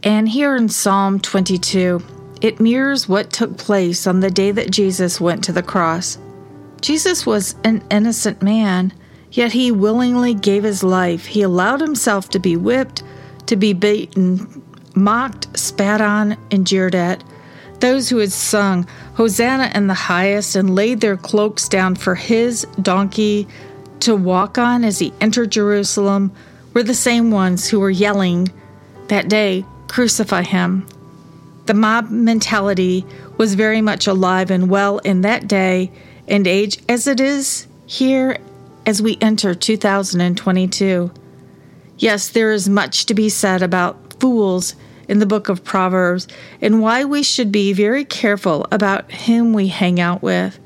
And 0.02 0.28
here 0.28 0.56
in 0.56 0.68
Psalm 0.68 1.20
22, 1.20 2.02
it 2.40 2.58
mirrors 2.58 3.08
what 3.08 3.32
took 3.32 3.56
place 3.56 4.08
on 4.08 4.18
the 4.18 4.32
day 4.32 4.50
that 4.50 4.72
Jesus 4.72 5.20
went 5.20 5.44
to 5.44 5.52
the 5.52 5.62
cross. 5.62 6.18
Jesus 6.80 7.24
was 7.24 7.54
an 7.62 7.84
innocent 7.88 8.42
man 8.42 8.92
Yet 9.32 9.52
he 9.52 9.70
willingly 9.70 10.34
gave 10.34 10.64
his 10.64 10.82
life. 10.82 11.26
He 11.26 11.42
allowed 11.42 11.80
himself 11.80 12.28
to 12.30 12.38
be 12.38 12.56
whipped, 12.56 13.02
to 13.46 13.56
be 13.56 13.72
beaten, 13.72 14.62
mocked, 14.94 15.58
spat 15.58 16.00
on, 16.00 16.36
and 16.50 16.66
jeered 16.66 16.94
at. 16.94 17.22
Those 17.78 18.08
who 18.08 18.18
had 18.18 18.32
sung 18.32 18.86
Hosanna 19.14 19.70
in 19.74 19.86
the 19.86 19.94
highest 19.94 20.56
and 20.56 20.74
laid 20.74 21.00
their 21.00 21.16
cloaks 21.16 21.68
down 21.68 21.94
for 21.94 22.14
his 22.14 22.66
donkey 22.82 23.46
to 24.00 24.16
walk 24.16 24.58
on 24.58 24.84
as 24.84 24.98
he 24.98 25.12
entered 25.20 25.52
Jerusalem 25.52 26.32
were 26.74 26.82
the 26.82 26.94
same 26.94 27.30
ones 27.30 27.68
who 27.68 27.80
were 27.80 27.90
yelling 27.90 28.50
that 29.08 29.28
day, 29.28 29.64
Crucify 29.88 30.42
him. 30.42 30.86
The 31.66 31.74
mob 31.74 32.10
mentality 32.10 33.04
was 33.38 33.54
very 33.54 33.80
much 33.80 34.06
alive 34.06 34.50
and 34.50 34.70
well 34.70 34.98
in 34.98 35.22
that 35.22 35.48
day 35.48 35.90
and 36.28 36.46
age 36.46 36.78
as 36.88 37.06
it 37.06 37.20
is 37.20 37.66
here 37.86 38.38
as 38.86 39.02
we 39.02 39.18
enter 39.20 39.54
2022. 39.54 41.12
Yes, 41.98 42.28
there 42.28 42.52
is 42.52 42.68
much 42.68 43.06
to 43.06 43.14
be 43.14 43.28
said 43.28 43.62
about 43.62 44.14
fools 44.20 44.74
in 45.08 45.18
the 45.18 45.26
book 45.26 45.48
of 45.48 45.64
Proverbs 45.64 46.28
and 46.60 46.80
why 46.80 47.04
we 47.04 47.22
should 47.22 47.50
be 47.50 47.72
very 47.72 48.04
careful 48.04 48.66
about 48.70 49.10
whom 49.12 49.52
we 49.52 49.68
hang 49.68 50.00
out 50.00 50.22
with. 50.22 50.58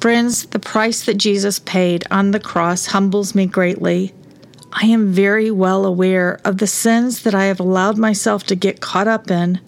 Friends, 0.00 0.46
the 0.46 0.58
price 0.58 1.04
that 1.06 1.18
Jesus 1.18 1.58
paid 1.58 2.04
on 2.10 2.32
the 2.32 2.40
cross 2.40 2.86
humbles 2.86 3.34
me 3.34 3.46
greatly. 3.46 4.14
I 4.72 4.86
am 4.86 5.12
very 5.12 5.50
well 5.50 5.86
aware 5.86 6.40
of 6.44 6.58
the 6.58 6.66
sins 6.66 7.22
that 7.22 7.34
I 7.34 7.44
have 7.44 7.60
allowed 7.60 7.98
myself 7.98 8.44
to 8.44 8.54
get 8.54 8.80
caught 8.80 9.08
up 9.08 9.30
in. 9.30 9.60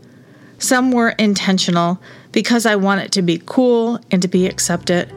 Some 0.59 0.92
were 0.92 1.11
intentional 1.11 2.00
because 2.33 2.66
I 2.66 2.76
want 2.76 3.00
it 3.00 3.12
to 3.12 3.23
be 3.23 3.42
cool 3.45 3.99
and 4.11 4.21
to 4.23 4.28
be 4.28 4.47
accepted. 4.47 5.11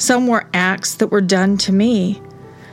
Some 0.00 0.26
were 0.26 0.48
acts 0.54 0.94
that 0.94 1.08
were 1.08 1.20
done 1.20 1.58
to 1.58 1.72
me. 1.72 2.22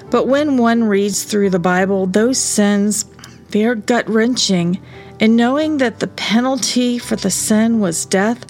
But 0.10 0.28
when 0.28 0.56
one 0.56 0.86
reads 0.86 1.26
through 1.26 1.50
the 1.50 1.60
Bible, 1.60 2.06
those 2.06 2.38
sins, 2.38 3.04
they 3.50 3.66
are 3.66 3.76
gut 3.76 4.10
wrenching. 4.10 4.80
And 5.20 5.36
knowing 5.36 5.78
that 5.80 6.00
the 6.00 6.08
penalty 6.08 6.98
for 6.98 7.18
the 7.18 7.30
sin 7.30 7.82
was 7.82 8.06
death 8.06 8.46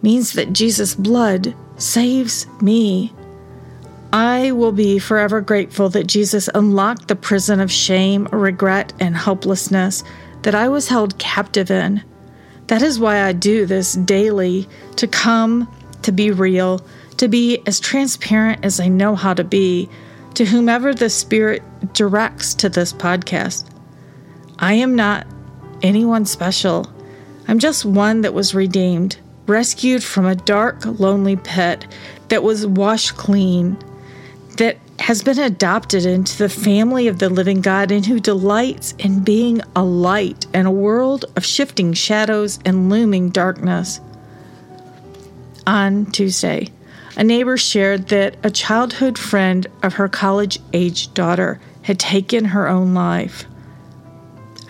means 0.00 0.32
that 0.32 0.54
Jesus' 0.54 0.94
blood 0.94 1.54
saves 1.76 2.46
me. 2.62 3.12
I 4.10 4.52
will 4.52 4.72
be 4.72 4.98
forever 4.98 5.42
grateful 5.42 5.90
that 5.90 6.06
Jesus 6.06 6.48
unlocked 6.54 7.08
the 7.08 7.16
prison 7.16 7.60
of 7.60 7.70
shame, 7.70 8.26
regret, 8.32 8.94
and 9.00 9.14
helplessness 9.14 10.02
that 10.42 10.54
I 10.54 10.70
was 10.70 10.88
held 10.88 11.18
captive 11.18 11.70
in. 11.70 12.02
That 12.68 12.80
is 12.80 12.98
why 12.98 13.20
I 13.20 13.32
do 13.34 13.66
this 13.66 13.92
daily 13.92 14.66
to 14.96 15.06
come, 15.06 15.68
to 16.02 16.10
be 16.10 16.30
real, 16.30 16.80
to 17.22 17.28
be 17.28 17.62
as 17.66 17.78
transparent 17.78 18.64
as 18.64 18.80
I 18.80 18.88
know 18.88 19.14
how 19.14 19.32
to 19.32 19.44
be 19.44 19.88
to 20.34 20.44
whomever 20.44 20.92
the 20.92 21.08
Spirit 21.08 21.62
directs 21.92 22.52
to 22.54 22.68
this 22.68 22.92
podcast. 22.92 23.64
I 24.58 24.74
am 24.74 24.96
not 24.96 25.28
anyone 25.82 26.26
special. 26.26 26.92
I'm 27.46 27.60
just 27.60 27.84
one 27.84 28.22
that 28.22 28.34
was 28.34 28.56
redeemed, 28.56 29.18
rescued 29.46 30.02
from 30.02 30.26
a 30.26 30.34
dark, 30.34 30.84
lonely 30.84 31.36
pit 31.36 31.86
that 32.26 32.42
was 32.42 32.66
washed 32.66 33.16
clean, 33.16 33.78
that 34.56 34.78
has 34.98 35.22
been 35.22 35.38
adopted 35.38 36.04
into 36.04 36.36
the 36.36 36.48
family 36.48 37.06
of 37.06 37.20
the 37.20 37.28
living 37.30 37.60
God 37.60 37.92
and 37.92 38.04
who 38.04 38.18
delights 38.18 38.96
in 38.98 39.22
being 39.22 39.60
a 39.76 39.84
light 39.84 40.44
in 40.52 40.66
a 40.66 40.72
world 40.72 41.26
of 41.36 41.46
shifting 41.46 41.92
shadows 41.92 42.58
and 42.64 42.90
looming 42.90 43.30
darkness. 43.30 44.00
on 45.68 46.06
Tuesday, 46.06 46.66
a 47.16 47.24
neighbor 47.24 47.56
shared 47.56 48.08
that 48.08 48.36
a 48.42 48.50
childhood 48.50 49.18
friend 49.18 49.66
of 49.82 49.94
her 49.94 50.08
college 50.08 50.58
age 50.72 51.12
daughter 51.14 51.60
had 51.82 51.98
taken 51.98 52.46
her 52.46 52.68
own 52.68 52.94
life. 52.94 53.44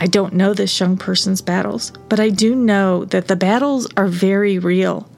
I 0.01 0.07
don't 0.07 0.35
know 0.35 0.53
this 0.53 0.81
young 0.81 0.97
person's 0.97 1.41
battles, 1.41 1.93
but 2.09 2.19
I 2.19 2.31
do 2.31 2.57
know 2.57 3.05
that 3.07 3.29
the 3.29 3.37
battles 3.37 3.87
are 3.97 4.09
very 4.09 4.59
real. 4.59 5.09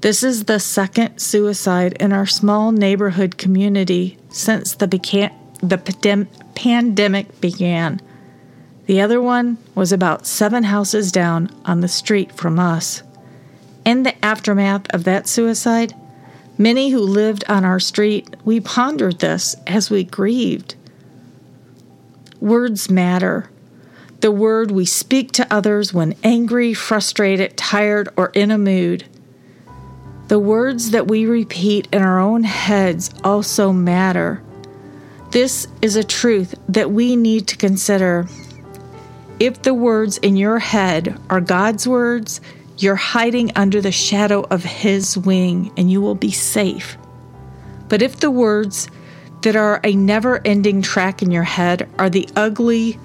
This 0.00 0.22
is 0.22 0.44
the 0.44 0.58
second 0.58 1.18
suicide 1.18 1.92
in 2.00 2.12
our 2.12 2.26
small 2.26 2.72
neighborhood 2.72 3.38
community 3.38 4.18
since 4.28 4.74
the, 4.74 4.88
beca- 4.88 5.32
the 5.60 5.78
pandem- 5.78 6.28
pandemic 6.54 7.40
began. 7.40 8.00
The 8.86 9.00
other 9.00 9.20
one 9.20 9.58
was 9.74 9.92
about 9.92 10.26
seven 10.26 10.64
houses 10.64 11.12
down 11.12 11.50
on 11.64 11.80
the 11.80 11.88
street 11.88 12.32
from 12.32 12.58
us. 12.58 13.02
In 13.84 14.02
the 14.02 14.24
aftermath 14.24 14.92
of 14.92 15.04
that 15.04 15.28
suicide, 15.28 15.94
many 16.58 16.90
who 16.90 17.00
lived 17.00 17.44
on 17.48 17.64
our 17.64 17.80
street, 17.80 18.34
we 18.44 18.60
pondered 18.60 19.18
this 19.18 19.56
as 19.66 19.90
we 19.90 20.04
grieved. 20.04 20.74
Words 22.40 22.90
matter. 22.90 23.50
The 24.20 24.30
word 24.30 24.70
we 24.70 24.84
speak 24.84 25.32
to 25.32 25.52
others 25.52 25.92
when 25.92 26.14
angry, 26.22 26.74
frustrated, 26.74 27.56
tired, 27.56 28.08
or 28.16 28.30
in 28.34 28.50
a 28.50 28.58
mood. 28.58 29.04
The 30.28 30.38
words 30.38 30.90
that 30.90 31.06
we 31.06 31.26
repeat 31.26 31.86
in 31.92 32.02
our 32.02 32.18
own 32.18 32.42
heads 32.42 33.10
also 33.22 33.72
matter. 33.72 34.42
This 35.30 35.68
is 35.82 35.96
a 35.96 36.04
truth 36.04 36.54
that 36.68 36.90
we 36.90 37.14
need 37.14 37.46
to 37.48 37.56
consider. 37.56 38.26
If 39.38 39.62
the 39.62 39.74
words 39.74 40.18
in 40.18 40.36
your 40.36 40.58
head 40.58 41.20
are 41.28 41.40
God's 41.40 41.86
words, 41.86 42.40
you're 42.78 42.96
hiding 42.96 43.52
under 43.56 43.80
the 43.80 43.92
shadow 43.92 44.42
of 44.50 44.64
His 44.64 45.16
wing 45.16 45.72
and 45.76 45.90
you 45.90 46.00
will 46.00 46.14
be 46.14 46.30
safe. 46.30 46.96
But 47.88 48.02
if 48.02 48.20
the 48.20 48.30
words 48.30 48.88
that 49.42 49.56
are 49.56 49.80
a 49.84 49.94
never 49.94 50.40
ending 50.46 50.82
track 50.82 51.22
in 51.22 51.30
your 51.30 51.44
head 51.44 51.88
are 51.98 52.10
the 52.10 52.28
ugly, 52.36 52.98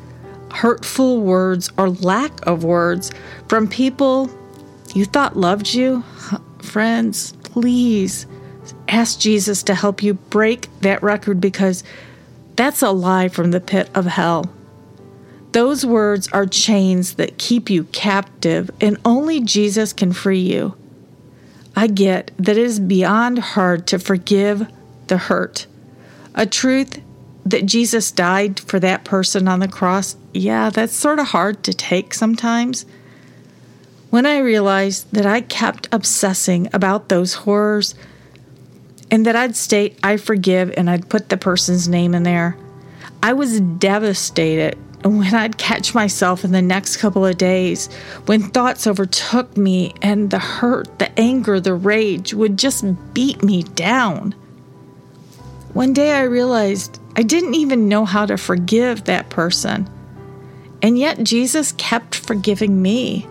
hurtful 0.52 1.22
words 1.22 1.72
or 1.78 1.90
lack 1.90 2.46
of 2.46 2.64
words 2.64 3.12
from 3.48 3.68
people 3.68 4.30
you 4.94 5.06
thought 5.06 5.38
loved 5.38 5.74
you, 5.74 6.04
friends, 6.62 7.34
please 7.44 8.26
ask 8.88 9.20
Jesus 9.20 9.64
to 9.64 9.76
help 9.76 10.04
you 10.04 10.16
break 10.16 10.68
that 10.82 11.02
record 11.02 11.40
because 11.40 11.84
that's 12.56 12.82
a 12.82 12.92
lie 12.92 13.30
from 13.30 13.52
the 13.52 13.62
pit 13.62 13.90
of 13.96 14.06
hell. 14.06 14.52
Those 15.52 15.86
words 15.86 16.30
are 16.32 16.46
chains 16.46 17.16
that 17.16 17.38
keep 17.38 17.70
you 17.70 17.84
captive, 17.86 18.72
and 18.80 18.98
only 19.04 19.42
Jesus 19.42 19.92
can 19.92 20.14
free 20.14 20.40
you. 20.40 20.76
I 21.76 21.88
get 21.88 22.32
that 22.38 22.58
it 22.58 22.64
is 22.64 22.80
beyond 22.80 23.40
hard 23.40 23.88
to 23.88 24.00
forgive 24.00 24.68
the 25.08 25.18
hurt. 25.18 25.68
A 26.36 26.46
truth 26.46 27.02
that 27.46 27.66
Jesus 27.66 28.12
died 28.12 28.60
for 28.60 28.80
that 28.80 29.04
person 29.04 29.48
on 29.48 29.60
the 29.60 29.68
cross, 29.68 30.16
yeah, 30.34 30.70
that's 30.70 30.96
sort 30.96 31.20
of 31.20 31.28
hard 31.28 31.64
to 31.64 31.74
take 31.74 32.14
sometimes. 32.14 32.86
When 34.10 34.26
I 34.26 34.40
realized 34.40 35.12
that 35.14 35.26
I 35.26 35.42
kept 35.42 35.90
obsessing 35.92 36.70
about 36.74 37.10
those 37.10 37.34
horrors 37.34 37.96
and 39.10 39.26
that 39.26 39.36
I'd 39.36 39.56
state 39.56 39.98
I 40.04 40.18
forgive 40.18 40.74
and 40.78 40.90
I'd 40.90 41.10
put 41.10 41.30
the 41.30 41.38
person's 41.38 41.90
name 41.90 42.14
in 42.14 42.24
there, 42.24 42.58
I 43.24 43.34
was 43.34 43.60
devastated 43.60 44.78
when 45.04 45.34
I'd 45.34 45.58
catch 45.58 45.96
myself 45.96 46.44
in 46.44 46.52
the 46.52 46.62
next 46.62 46.98
couple 46.98 47.26
of 47.26 47.38
days 47.38 47.92
when 48.26 48.44
thoughts 48.44 48.86
overtook 48.86 49.58
me 49.58 49.94
and 50.02 50.30
the 50.30 50.40
hurt, 50.40 51.00
the 51.00 51.20
anger, 51.20 51.60
the 51.60 51.74
rage 51.74 52.34
would 52.34 52.58
just 52.58 52.86
beat 53.14 53.44
me 53.44 53.64
down. 53.64 54.36
One 55.74 55.94
day 55.94 56.14
I 56.14 56.24
realized 56.24 57.00
I 57.16 57.24
didn't 57.24 57.56
even 57.56 57.90
know 57.90 58.06
how 58.06 58.26
to 58.26 58.38
forgive 58.38 59.06
that 59.06 59.30
person. 59.30 59.90
And 60.82 60.98
yet 60.98 61.24
Jesus 61.24 61.72
kept 61.74 62.16
forgiving 62.16 62.82
me. 62.82 63.28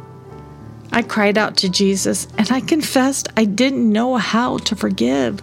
I 0.93 1.03
cried 1.03 1.39
out 1.39 1.57
to 1.59 1.69
Jesus 1.69 2.27
and 2.37 2.51
I 2.51 2.61
confessed 2.61 3.29
I 3.37 3.45
didn't 3.45 3.91
know 3.93 4.17
how 4.17 4.59
to 4.59 4.77
forgive. 4.77 5.43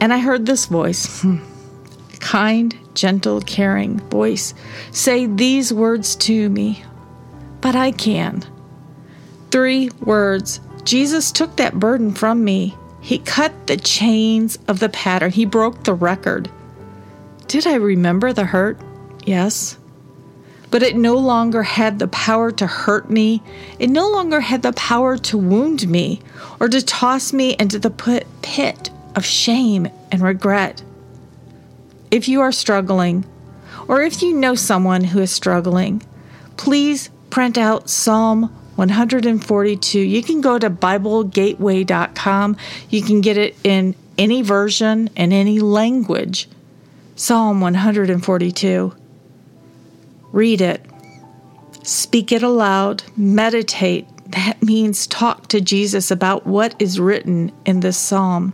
And 0.00 0.12
I 0.12 0.18
heard 0.18 0.46
this 0.46 0.66
voice 0.66 1.20
hmm, 1.22 1.38
kind, 2.18 2.76
gentle, 2.94 3.40
caring 3.40 3.98
voice 4.10 4.54
say 4.90 5.26
these 5.26 5.72
words 5.72 6.16
to 6.16 6.48
me. 6.48 6.84
But 7.60 7.76
I 7.76 7.92
can. 7.92 8.44
Three 9.50 9.90
words. 10.00 10.60
Jesus 10.84 11.30
took 11.30 11.56
that 11.56 11.78
burden 11.78 12.12
from 12.12 12.42
me. 12.44 12.76
He 13.00 13.18
cut 13.18 13.66
the 13.66 13.76
chains 13.76 14.58
of 14.68 14.78
the 14.78 14.88
pattern. 14.88 15.30
He 15.30 15.44
broke 15.44 15.84
the 15.84 15.94
record. 15.94 16.50
Did 17.48 17.66
I 17.66 17.74
remember 17.74 18.32
the 18.32 18.44
hurt? 18.44 18.78
Yes. 19.24 19.76
But 20.70 20.82
it 20.82 20.96
no 20.96 21.16
longer 21.16 21.62
had 21.62 21.98
the 21.98 22.08
power 22.08 22.50
to 22.52 22.66
hurt 22.66 23.10
me. 23.10 23.42
It 23.78 23.90
no 23.90 24.08
longer 24.08 24.40
had 24.40 24.62
the 24.62 24.72
power 24.72 25.18
to 25.18 25.36
wound 25.36 25.86
me 25.86 26.22
or 26.60 26.68
to 26.68 26.80
toss 26.80 27.32
me 27.32 27.54
into 27.58 27.78
the 27.78 27.90
pit 27.90 28.90
of 29.14 29.24
shame 29.24 29.88
and 30.10 30.22
regret. 30.22 30.82
If 32.12 32.28
you 32.28 32.42
are 32.42 32.52
struggling, 32.52 33.24
or 33.88 34.02
if 34.02 34.20
you 34.20 34.34
know 34.34 34.54
someone 34.54 35.02
who 35.02 35.20
is 35.20 35.30
struggling, 35.30 36.02
please 36.58 37.08
print 37.30 37.56
out 37.56 37.88
Psalm 37.88 38.54
142. 38.76 39.98
You 39.98 40.22
can 40.22 40.42
go 40.42 40.58
to 40.58 40.68
BibleGateway.com. 40.68 42.56
You 42.90 43.02
can 43.02 43.22
get 43.22 43.38
it 43.38 43.56
in 43.64 43.94
any 44.18 44.42
version 44.42 45.08
and 45.16 45.32
any 45.32 45.58
language. 45.58 46.50
Psalm 47.16 47.62
142. 47.62 48.94
Read 50.32 50.60
it, 50.60 50.84
speak 51.82 52.30
it 52.30 52.42
aloud, 52.42 53.04
meditate. 53.16 54.06
That 54.26 54.62
means 54.62 55.06
talk 55.06 55.48
to 55.48 55.62
Jesus 55.62 56.10
about 56.10 56.46
what 56.46 56.74
is 56.78 57.00
written 57.00 57.52
in 57.64 57.80
this 57.80 57.96
psalm. 57.96 58.52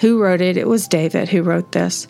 Who 0.00 0.22
wrote 0.22 0.40
it? 0.40 0.56
It 0.56 0.68
was 0.68 0.88
David 0.88 1.28
who 1.28 1.42
wrote 1.42 1.72
this. 1.72 2.08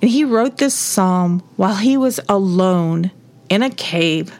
And 0.00 0.10
he 0.10 0.24
wrote 0.24 0.58
this 0.58 0.74
psalm 0.74 1.42
while 1.56 1.76
he 1.76 1.96
was 1.96 2.20
alone 2.28 3.10
in 3.48 3.62
a 3.62 3.70
cave 3.70 4.32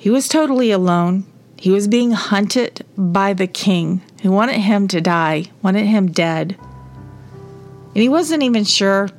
he 0.00 0.08
was 0.08 0.28
totally 0.28 0.70
alone. 0.70 1.26
He 1.58 1.70
was 1.70 1.86
being 1.86 2.12
hunted 2.12 2.86
by 2.96 3.34
the 3.34 3.46
king 3.46 4.00
who 4.22 4.30
wanted 4.30 4.56
him 4.56 4.88
to 4.88 5.02
die, 5.02 5.44
wanted 5.60 5.84
him 5.84 6.10
dead. 6.10 6.56
And 6.58 8.02
he 8.02 8.08
wasn't 8.08 8.42
even 8.42 8.64
sure 8.64 9.10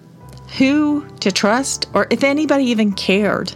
who 0.58 1.08
to 1.20 1.32
trust 1.32 1.86
or 1.94 2.08
if 2.10 2.24
anybody 2.24 2.63
even 2.63 2.94
cared. 2.94 3.54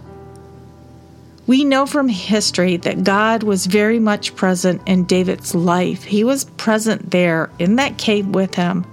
We 1.48 1.64
know 1.64 1.88
from 1.88 2.10
history 2.10 2.78
that 2.78 3.04
God 3.04 3.42
was 3.42 3.66
very 3.66 3.98
much 3.98 4.36
present 4.36 4.84
in 4.86 5.06
David's 5.06 5.56
life. 5.56 6.04
He 6.04 6.24
was 6.24 6.46
present 6.46 7.10
there 7.10 7.50
in 7.58 7.78
that 7.78 7.98
cave 7.98 8.28
with 8.28 8.54
him. 8.54 8.86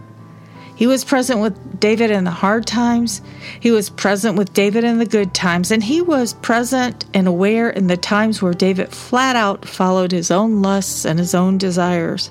He 0.75 0.87
was 0.87 1.05
present 1.05 1.41
with 1.41 1.81
David 1.81 2.11
in 2.11 2.25
the 2.25 2.31
hard 2.31 2.67
times. 2.67 3.21
He 3.61 3.71
was 3.71 3.91
present 3.91 4.37
with 4.37 4.55
David 4.55 4.85
in 4.85 4.99
the 4.99 5.07
good 5.07 5.35
times. 5.35 5.71
And 5.71 5.83
he 5.83 6.01
was 6.01 6.35
present 6.35 7.05
and 7.13 7.29
aware 7.29 7.71
in 7.71 7.87
the 7.87 7.97
times 7.97 8.41
where 8.41 8.55
David 8.55 8.89
flat 8.89 9.37
out 9.37 9.65
followed 9.65 10.13
his 10.13 10.31
own 10.31 10.63
lusts 10.63 11.05
and 11.05 11.19
his 11.19 11.35
own 11.35 11.59
desires. 11.59 12.31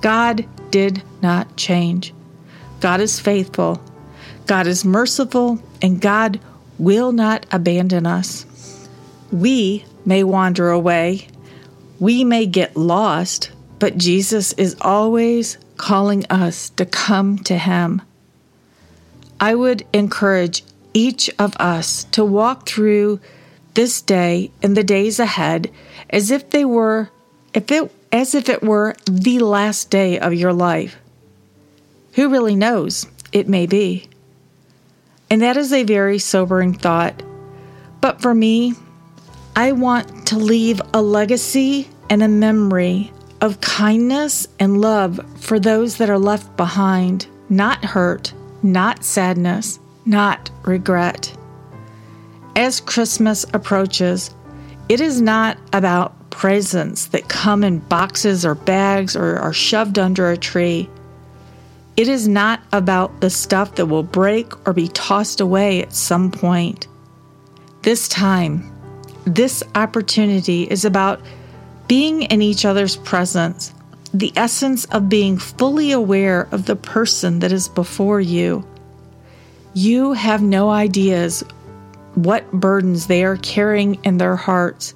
God 0.00 0.46
did 0.70 1.02
not 1.20 1.56
change. 1.56 2.14
God 2.80 3.00
is 3.00 3.20
faithful. 3.20 3.82
God 4.46 4.66
is 4.66 4.84
merciful. 4.84 5.60
And 5.80 6.00
God 6.00 6.40
will 6.78 7.12
not 7.12 7.46
abandon 7.50 8.06
us. 8.06 8.46
We 9.30 9.84
may 10.04 10.24
wander 10.24 10.70
away. 10.70 11.28
We 11.98 12.24
may 12.24 12.46
get 12.46 12.76
lost. 12.76 13.50
But 13.78 13.98
Jesus 13.98 14.52
is 14.54 14.76
always 14.80 15.58
calling 15.82 16.24
us 16.30 16.70
to 16.70 16.86
come 16.86 17.36
to 17.36 17.58
Him. 17.58 18.00
I 19.40 19.56
would 19.56 19.84
encourage 19.92 20.62
each 20.94 21.28
of 21.40 21.56
us 21.56 22.04
to 22.12 22.24
walk 22.24 22.68
through 22.68 23.18
this 23.74 24.00
day 24.00 24.52
and 24.62 24.76
the 24.76 24.84
days 24.84 25.18
ahead 25.18 25.72
as 26.08 26.30
if 26.30 26.50
they 26.50 26.64
were 26.64 27.10
if 27.52 27.68
it 27.72 27.92
as 28.12 28.32
if 28.32 28.48
it 28.48 28.62
were 28.62 28.94
the 29.06 29.40
last 29.40 29.90
day 29.90 30.20
of 30.20 30.32
your 30.32 30.52
life. 30.52 30.98
Who 32.12 32.28
really 32.28 32.54
knows? 32.54 33.08
It 33.32 33.48
may 33.48 33.66
be. 33.66 34.08
And 35.30 35.42
that 35.42 35.56
is 35.56 35.72
a 35.72 35.82
very 35.82 36.20
sobering 36.20 36.74
thought. 36.74 37.24
But 38.00 38.22
for 38.22 38.34
me, 38.34 38.74
I 39.56 39.72
want 39.72 40.28
to 40.28 40.36
leave 40.36 40.80
a 40.94 41.02
legacy 41.02 41.88
and 42.08 42.22
a 42.22 42.28
memory 42.28 43.10
of 43.42 43.60
kindness 43.60 44.46
and 44.60 44.80
love 44.80 45.20
for 45.36 45.58
those 45.58 45.96
that 45.96 46.08
are 46.08 46.18
left 46.18 46.56
behind, 46.56 47.26
not 47.48 47.84
hurt, 47.84 48.32
not 48.62 49.04
sadness, 49.04 49.80
not 50.06 50.48
regret. 50.62 51.36
As 52.54 52.80
Christmas 52.80 53.44
approaches, 53.52 54.32
it 54.88 55.00
is 55.00 55.20
not 55.20 55.58
about 55.72 56.30
presents 56.30 57.06
that 57.06 57.28
come 57.28 57.64
in 57.64 57.80
boxes 57.80 58.46
or 58.46 58.54
bags 58.54 59.16
or 59.16 59.36
are 59.38 59.52
shoved 59.52 59.98
under 59.98 60.30
a 60.30 60.36
tree. 60.36 60.88
It 61.96 62.06
is 62.06 62.28
not 62.28 62.60
about 62.72 63.20
the 63.20 63.28
stuff 63.28 63.74
that 63.74 63.86
will 63.86 64.04
break 64.04 64.66
or 64.68 64.72
be 64.72 64.88
tossed 64.88 65.40
away 65.40 65.82
at 65.82 65.92
some 65.92 66.30
point. 66.30 66.86
This 67.82 68.08
time, 68.08 68.70
this 69.24 69.64
opportunity 69.74 70.62
is 70.70 70.84
about 70.84 71.20
being 71.92 72.22
in 72.22 72.40
each 72.40 72.64
other's 72.64 72.96
presence, 72.96 73.74
the 74.14 74.32
essence 74.34 74.86
of 74.86 75.10
being 75.10 75.36
fully 75.36 75.92
aware 75.92 76.48
of 76.50 76.64
the 76.64 76.74
person 76.74 77.40
that 77.40 77.52
is 77.52 77.68
before 77.68 78.18
you. 78.18 78.66
You 79.74 80.14
have 80.14 80.40
no 80.40 80.70
ideas 80.70 81.44
what 82.14 82.50
burdens 82.50 83.08
they 83.08 83.24
are 83.24 83.36
carrying 83.36 84.02
in 84.04 84.16
their 84.16 84.36
hearts. 84.36 84.94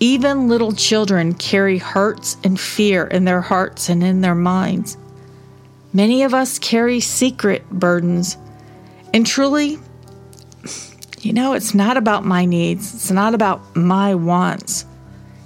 Even 0.00 0.48
little 0.48 0.72
children 0.72 1.34
carry 1.34 1.78
hurts 1.78 2.36
and 2.42 2.58
fear 2.58 3.04
in 3.04 3.24
their 3.24 3.40
hearts 3.40 3.88
and 3.88 4.02
in 4.02 4.20
their 4.20 4.34
minds. 4.34 4.96
Many 5.92 6.24
of 6.24 6.34
us 6.34 6.58
carry 6.58 6.98
secret 6.98 7.70
burdens. 7.70 8.36
And 9.12 9.24
truly, 9.24 9.78
you 11.20 11.32
know, 11.32 11.52
it's 11.52 11.74
not 11.74 11.96
about 11.96 12.24
my 12.24 12.44
needs, 12.44 12.92
it's 12.92 13.12
not 13.12 13.34
about 13.34 13.76
my 13.76 14.16
wants. 14.16 14.84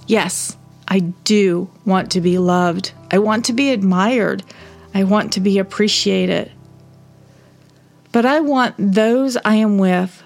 Yes, 0.06 0.56
I 0.88 1.00
do 1.00 1.70
want 1.84 2.10
to 2.12 2.20
be 2.22 2.38
loved, 2.38 2.92
I 3.10 3.18
want 3.18 3.44
to 3.44 3.52
be 3.52 3.70
admired, 3.70 4.42
I 4.94 5.04
want 5.04 5.34
to 5.34 5.40
be 5.40 5.58
appreciated. 5.58 6.50
But 8.10 8.24
I 8.24 8.40
want 8.40 8.74
those 8.78 9.36
I 9.44 9.56
am 9.56 9.76
with 9.76 10.22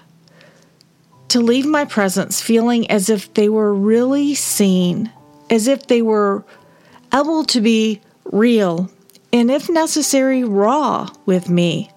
to 1.27 1.41
leave 1.41 1.65
my 1.65 1.83
presence 1.83 2.41
feeling 2.41 2.89
as 2.89 3.09
if 3.09 3.33
they 3.33 3.49
were 3.49 3.73
really 3.73 4.35
seen, 4.35 5.11
as 5.49 5.67
if 5.67 5.87
they 5.87 6.01
were 6.01 6.45
able 7.13 7.43
to 7.45 7.59
be 7.59 8.01
real, 8.25 8.89
and 9.33 9.51
if 9.51 9.69
necessary, 9.69 10.43
raw 10.43 11.09
with 11.25 11.49
me. 11.49 11.91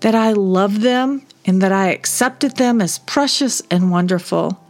That 0.00 0.14
I 0.14 0.32
love 0.32 0.80
them 0.80 1.26
and 1.44 1.60
that 1.60 1.72
I 1.72 1.88
accepted 1.88 2.56
them 2.56 2.80
as 2.80 3.00
precious 3.00 3.60
and 3.70 3.90
wonderful, 3.90 4.62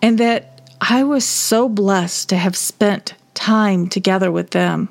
and 0.00 0.16
that 0.18 0.49
I 0.80 1.04
was 1.04 1.24
so 1.24 1.68
blessed 1.68 2.30
to 2.30 2.36
have 2.36 2.56
spent 2.56 3.14
time 3.34 3.88
together 3.88 4.32
with 4.32 4.50
them. 4.50 4.88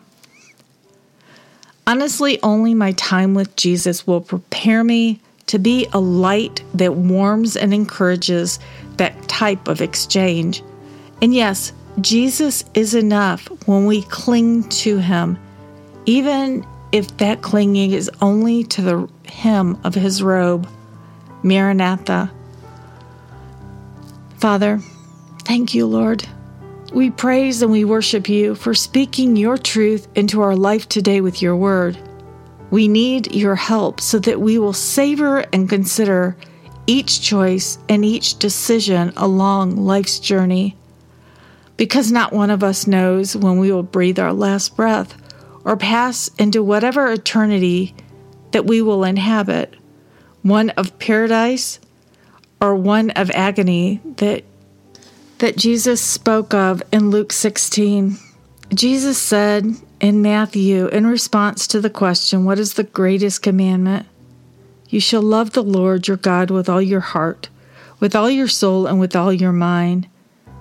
Honestly, 1.87 2.39
only 2.43 2.75
my 2.75 2.91
time 2.91 3.33
with 3.33 3.55
Jesus 3.55 4.05
will 4.05 4.21
prepare 4.21 4.83
me 4.83 5.19
to 5.47 5.57
be 5.57 5.87
a 5.91 5.99
light 5.99 6.63
that 6.75 6.93
warms 6.93 7.57
and 7.57 7.73
encourages 7.73 8.59
that 8.97 9.27
type 9.27 9.67
of 9.67 9.81
exchange. 9.81 10.61
And 11.23 11.33
yes, 11.33 11.73
Jesus 12.01 12.63
is 12.75 12.93
enough 12.93 13.47
when 13.67 13.87
we 13.87 14.03
cling 14.03 14.69
to 14.69 14.99
Him, 14.99 15.39
even 16.05 16.63
if 16.91 17.17
that 17.17 17.41
clinging 17.41 17.91
is 17.91 18.11
only 18.21 18.63
to 18.65 18.81
the 18.83 19.09
hem 19.27 19.79
of 19.83 19.95
His 19.95 20.21
robe. 20.21 20.69
Maranatha. 21.41 22.31
Father, 24.37 24.79
thank 25.49 25.73
you, 25.73 25.87
Lord. 25.87 26.23
We 26.93 27.09
praise 27.09 27.63
and 27.63 27.71
we 27.71 27.83
worship 27.83 28.29
you 28.29 28.53
for 28.53 28.75
speaking 28.75 29.35
your 29.35 29.57
truth 29.57 30.07
into 30.13 30.43
our 30.43 30.55
life 30.55 30.87
today 30.87 31.21
with 31.21 31.41
your 31.41 31.55
word. 31.55 31.97
We 32.69 32.87
need 32.87 33.33
your 33.33 33.55
help 33.55 33.99
so 33.99 34.19
that 34.19 34.39
we 34.39 34.59
will 34.59 34.73
savor 34.73 35.39
and 35.51 35.67
consider 35.67 36.37
each 36.85 37.21
choice 37.21 37.79
and 37.89 38.05
each 38.05 38.37
decision 38.37 39.11
along 39.17 39.75
life's 39.75 40.19
journey. 40.19 40.77
Because 41.77 42.11
not 42.11 42.31
one 42.31 42.51
of 42.51 42.63
us 42.63 42.85
knows 42.85 43.35
when 43.35 43.57
we 43.57 43.71
will 43.71 43.81
breathe 43.81 44.19
our 44.19 44.33
last 44.33 44.75
breath 44.75 45.19
or 45.65 45.75
pass 45.75 46.27
into 46.37 46.61
whatever 46.61 47.11
eternity 47.11 47.95
that 48.51 48.67
we 48.67 48.83
will 48.83 49.03
inhabit 49.03 49.73
one 50.43 50.69
of 50.69 50.99
paradise 50.99 51.79
or 52.61 52.75
one 52.75 53.09
of 53.11 53.31
agony 53.31 53.99
that 54.17 54.43
that 55.39 55.57
Jesus 55.57 56.01
spoke 56.01 56.53
of 56.53 56.83
in 56.91 57.09
Luke 57.09 57.33
16. 57.33 58.17
Jesus 58.73 59.17
said 59.17 59.65
in 59.99 60.21
Matthew 60.21 60.87
in 60.87 61.07
response 61.07 61.65
to 61.67 61.81
the 61.81 61.89
question, 61.89 62.45
What 62.45 62.59
is 62.59 62.73
the 62.73 62.83
greatest 62.83 63.41
commandment? 63.41 64.05
You 64.89 64.99
shall 64.99 65.21
love 65.21 65.51
the 65.51 65.63
Lord 65.63 66.07
your 66.07 66.17
God 66.17 66.51
with 66.51 66.69
all 66.69 66.81
your 66.81 66.99
heart, 66.99 67.49
with 67.99 68.15
all 68.15 68.29
your 68.29 68.47
soul, 68.47 68.85
and 68.85 68.99
with 68.99 69.15
all 69.15 69.33
your 69.33 69.51
mind. 69.51 70.07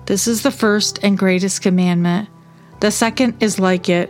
This 0.05 0.27
is 0.27 0.43
the 0.43 0.51
first 0.51 0.99
and 1.03 1.17
greatest 1.17 1.61
commandment. 1.61 2.29
The 2.79 2.91
second 2.91 3.41
is 3.43 3.59
like 3.59 3.89
it 3.89 4.09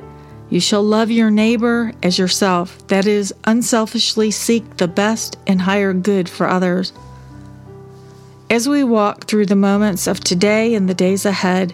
you 0.49 0.60
shall 0.60 0.82
love 0.82 1.12
your 1.12 1.29
neighbor 1.29 1.93
as 2.01 2.17
yourself, 2.17 2.88
that 2.88 3.05
is, 3.05 3.34
unselfishly 3.45 4.32
seek 4.32 4.77
the 4.77 4.88
best 4.88 5.38
and 5.45 5.62
higher 5.62 5.93
good 5.93 6.27
for 6.27 6.47
others. 6.47 6.91
As 8.52 8.68
we 8.68 8.84
walk 8.84 9.26
through 9.26 9.46
the 9.46 9.56
moments 9.56 10.08
of 10.08 10.22
today 10.22 10.74
and 10.74 10.90
the 10.90 10.96
days 10.96 11.24
ahead, 11.24 11.72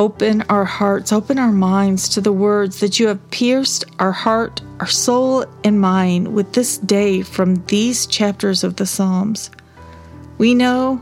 open 0.00 0.42
our 0.48 0.64
hearts, 0.64 1.12
open 1.12 1.38
our 1.38 1.52
minds 1.52 2.08
to 2.08 2.20
the 2.20 2.32
words 2.32 2.80
that 2.80 2.98
you 2.98 3.06
have 3.06 3.30
pierced 3.30 3.84
our 4.00 4.10
heart, 4.10 4.60
our 4.80 4.88
soul, 4.88 5.44
and 5.62 5.80
mind 5.80 6.34
with 6.34 6.54
this 6.54 6.78
day 6.78 7.22
from 7.22 7.64
these 7.66 8.04
chapters 8.04 8.64
of 8.64 8.74
the 8.76 8.86
Psalms. 8.86 9.52
We 10.38 10.54
know 10.54 11.00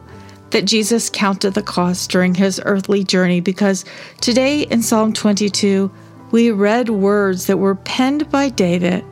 that 0.51 0.67
Jesus 0.67 1.09
counted 1.09 1.55
the 1.55 1.63
cost 1.63 2.11
during 2.11 2.35
his 2.35 2.61
earthly 2.67 3.03
journey 3.03 3.41
because 3.41 3.87
today 4.21 4.65
in 4.65 4.83
Psalm 4.83 5.15
22, 5.15 5.91
we 6.31 6.51
read 6.51 6.91
words 6.91 7.47
that 7.47 7.57
were 7.57 7.75
penned 7.75 8.31
by 8.31 8.51
David, 8.51 9.03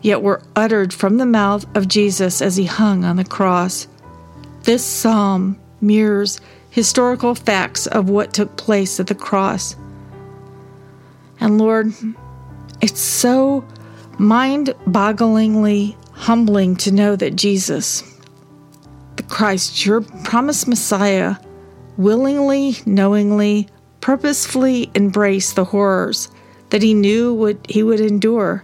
yet 0.00 0.22
were 0.22 0.40
uttered 0.56 0.94
from 0.94 1.18
the 1.18 1.26
mouth 1.26 1.66
of 1.76 1.86
Jesus 1.86 2.40
as 2.40 2.56
he 2.56 2.64
hung 2.64 3.04
on 3.04 3.16
the 3.16 3.24
cross. 3.24 3.86
This 4.64 4.84
psalm 4.84 5.58
mirrors 5.80 6.40
historical 6.70 7.34
facts 7.34 7.86
of 7.86 8.08
what 8.08 8.32
took 8.32 8.56
place 8.56 9.00
at 9.00 9.06
the 9.06 9.14
cross. 9.14 9.74
And 11.40 11.58
Lord, 11.58 11.92
it's 12.80 13.00
so 13.00 13.64
mind 14.18 14.74
bogglingly 14.86 15.96
humbling 16.12 16.76
to 16.76 16.92
know 16.92 17.16
that 17.16 17.36
Jesus, 17.36 18.02
the 19.16 19.22
Christ, 19.22 19.86
your 19.86 20.02
promised 20.02 20.68
Messiah, 20.68 21.36
willingly, 21.96 22.76
knowingly, 22.84 23.68
purposefully 24.02 24.90
embraced 24.94 25.56
the 25.56 25.64
horrors 25.64 26.30
that 26.68 26.82
he 26.82 26.94
knew 26.94 27.32
what 27.32 27.58
he 27.68 27.82
would 27.82 28.00
endure 28.00 28.62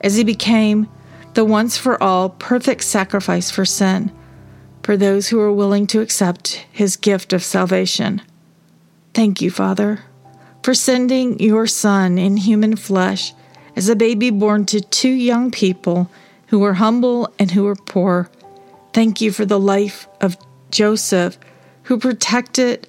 as 0.00 0.16
he 0.16 0.24
became 0.24 0.88
the 1.34 1.44
once 1.44 1.76
for 1.76 2.02
all 2.02 2.30
perfect 2.30 2.82
sacrifice 2.84 3.50
for 3.50 3.64
sin 3.64 4.10
for 4.86 4.96
those 4.96 5.26
who 5.26 5.40
are 5.40 5.50
willing 5.50 5.84
to 5.84 6.00
accept 6.00 6.64
his 6.70 6.96
gift 6.96 7.32
of 7.32 7.42
salvation. 7.42 8.22
Thank 9.14 9.42
you, 9.42 9.50
Father, 9.50 10.04
for 10.62 10.74
sending 10.74 11.40
your 11.40 11.66
Son 11.66 12.18
in 12.18 12.36
human 12.36 12.76
flesh 12.76 13.34
as 13.74 13.88
a 13.88 13.96
baby 13.96 14.30
born 14.30 14.64
to 14.66 14.80
two 14.80 15.10
young 15.10 15.50
people 15.50 16.08
who 16.46 16.60
were 16.60 16.74
humble 16.74 17.28
and 17.36 17.50
who 17.50 17.64
were 17.64 17.74
poor. 17.74 18.30
Thank 18.92 19.20
you 19.20 19.32
for 19.32 19.44
the 19.44 19.58
life 19.58 20.06
of 20.20 20.36
Joseph, 20.70 21.36
who 21.82 21.98
protected 21.98 22.86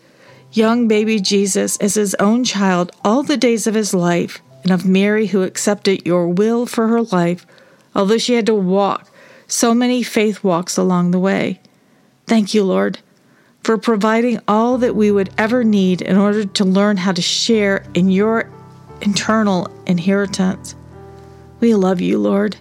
young 0.52 0.88
baby 0.88 1.20
Jesus 1.20 1.78
as 1.78 1.96
his 1.96 2.14
own 2.20 2.44
child 2.44 2.92
all 3.04 3.24
the 3.24 3.38
days 3.38 3.66
of 3.66 3.74
his 3.74 3.96
life, 3.96 4.40
and 4.62 4.72
of 4.72 4.86
Mary 4.86 5.26
who 5.26 5.42
accepted 5.42 6.06
your 6.06 6.30
will 6.30 6.68
for 6.68 6.90
her 6.90 7.02
life, 7.02 7.48
although 7.96 8.20
she 8.20 8.36
had 8.36 8.46
to 8.46 8.54
walk 8.54 9.10
so 9.48 9.74
many 9.74 10.04
faith 10.04 10.44
walks 10.44 10.78
along 10.78 11.10
the 11.10 11.18
way. 11.18 11.60
Thank 12.28 12.54
you, 12.54 12.64
Lord, 12.64 13.00
for 13.64 13.78
providing 13.78 14.40
all 14.48 14.78
that 14.80 14.96
we 14.96 15.12
would 15.12 15.30
ever 15.38 15.64
need 15.64 16.02
in 16.02 16.18
order 16.18 16.46
to 16.46 16.66
learn 16.66 16.98
how 16.98 17.14
to 17.14 17.22
share 17.22 17.86
in 17.94 18.12
your 18.12 18.50
eternal 19.02 19.70
inheritance. 19.86 20.76
We 21.62 21.74
love 21.74 22.02
you, 22.02 22.20
Lord. 22.20 22.58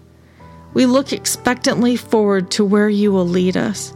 We 0.72 0.86
look 0.86 1.12
expectantly 1.12 1.96
forward 1.96 2.50
to 2.52 2.64
where 2.64 2.88
you 2.88 3.10
will 3.10 3.26
lead 3.26 3.56
us. 3.56 3.92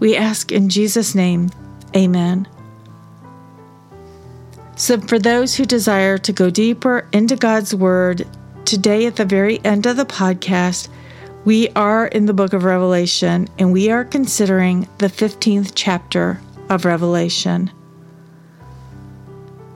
We 0.00 0.16
ask 0.16 0.52
in 0.52 0.68
Jesus' 0.68 1.14
name, 1.14 1.50
Amen. 1.94 2.46
So, 4.76 5.00
for 5.00 5.18
those 5.18 5.54
who 5.54 5.64
desire 5.64 6.18
to 6.18 6.32
go 6.32 6.50
deeper 6.50 7.08
into 7.12 7.36
God's 7.36 7.74
Word, 7.74 8.26
today 8.66 9.06
at 9.06 9.16
the 9.16 9.24
very 9.24 9.64
end 9.64 9.86
of 9.86 9.96
the 9.96 10.04
podcast, 10.04 10.88
we 11.46 11.70
are 11.70 12.06
in 12.08 12.26
the 12.26 12.34
book 12.34 12.52
of 12.52 12.64
Revelation 12.64 13.48
and 13.58 13.72
we 13.72 13.90
are 13.90 14.04
considering 14.04 14.86
the 14.98 15.06
15th 15.06 15.72
chapter 15.74 16.38
of 16.68 16.84
Revelation. 16.84 17.70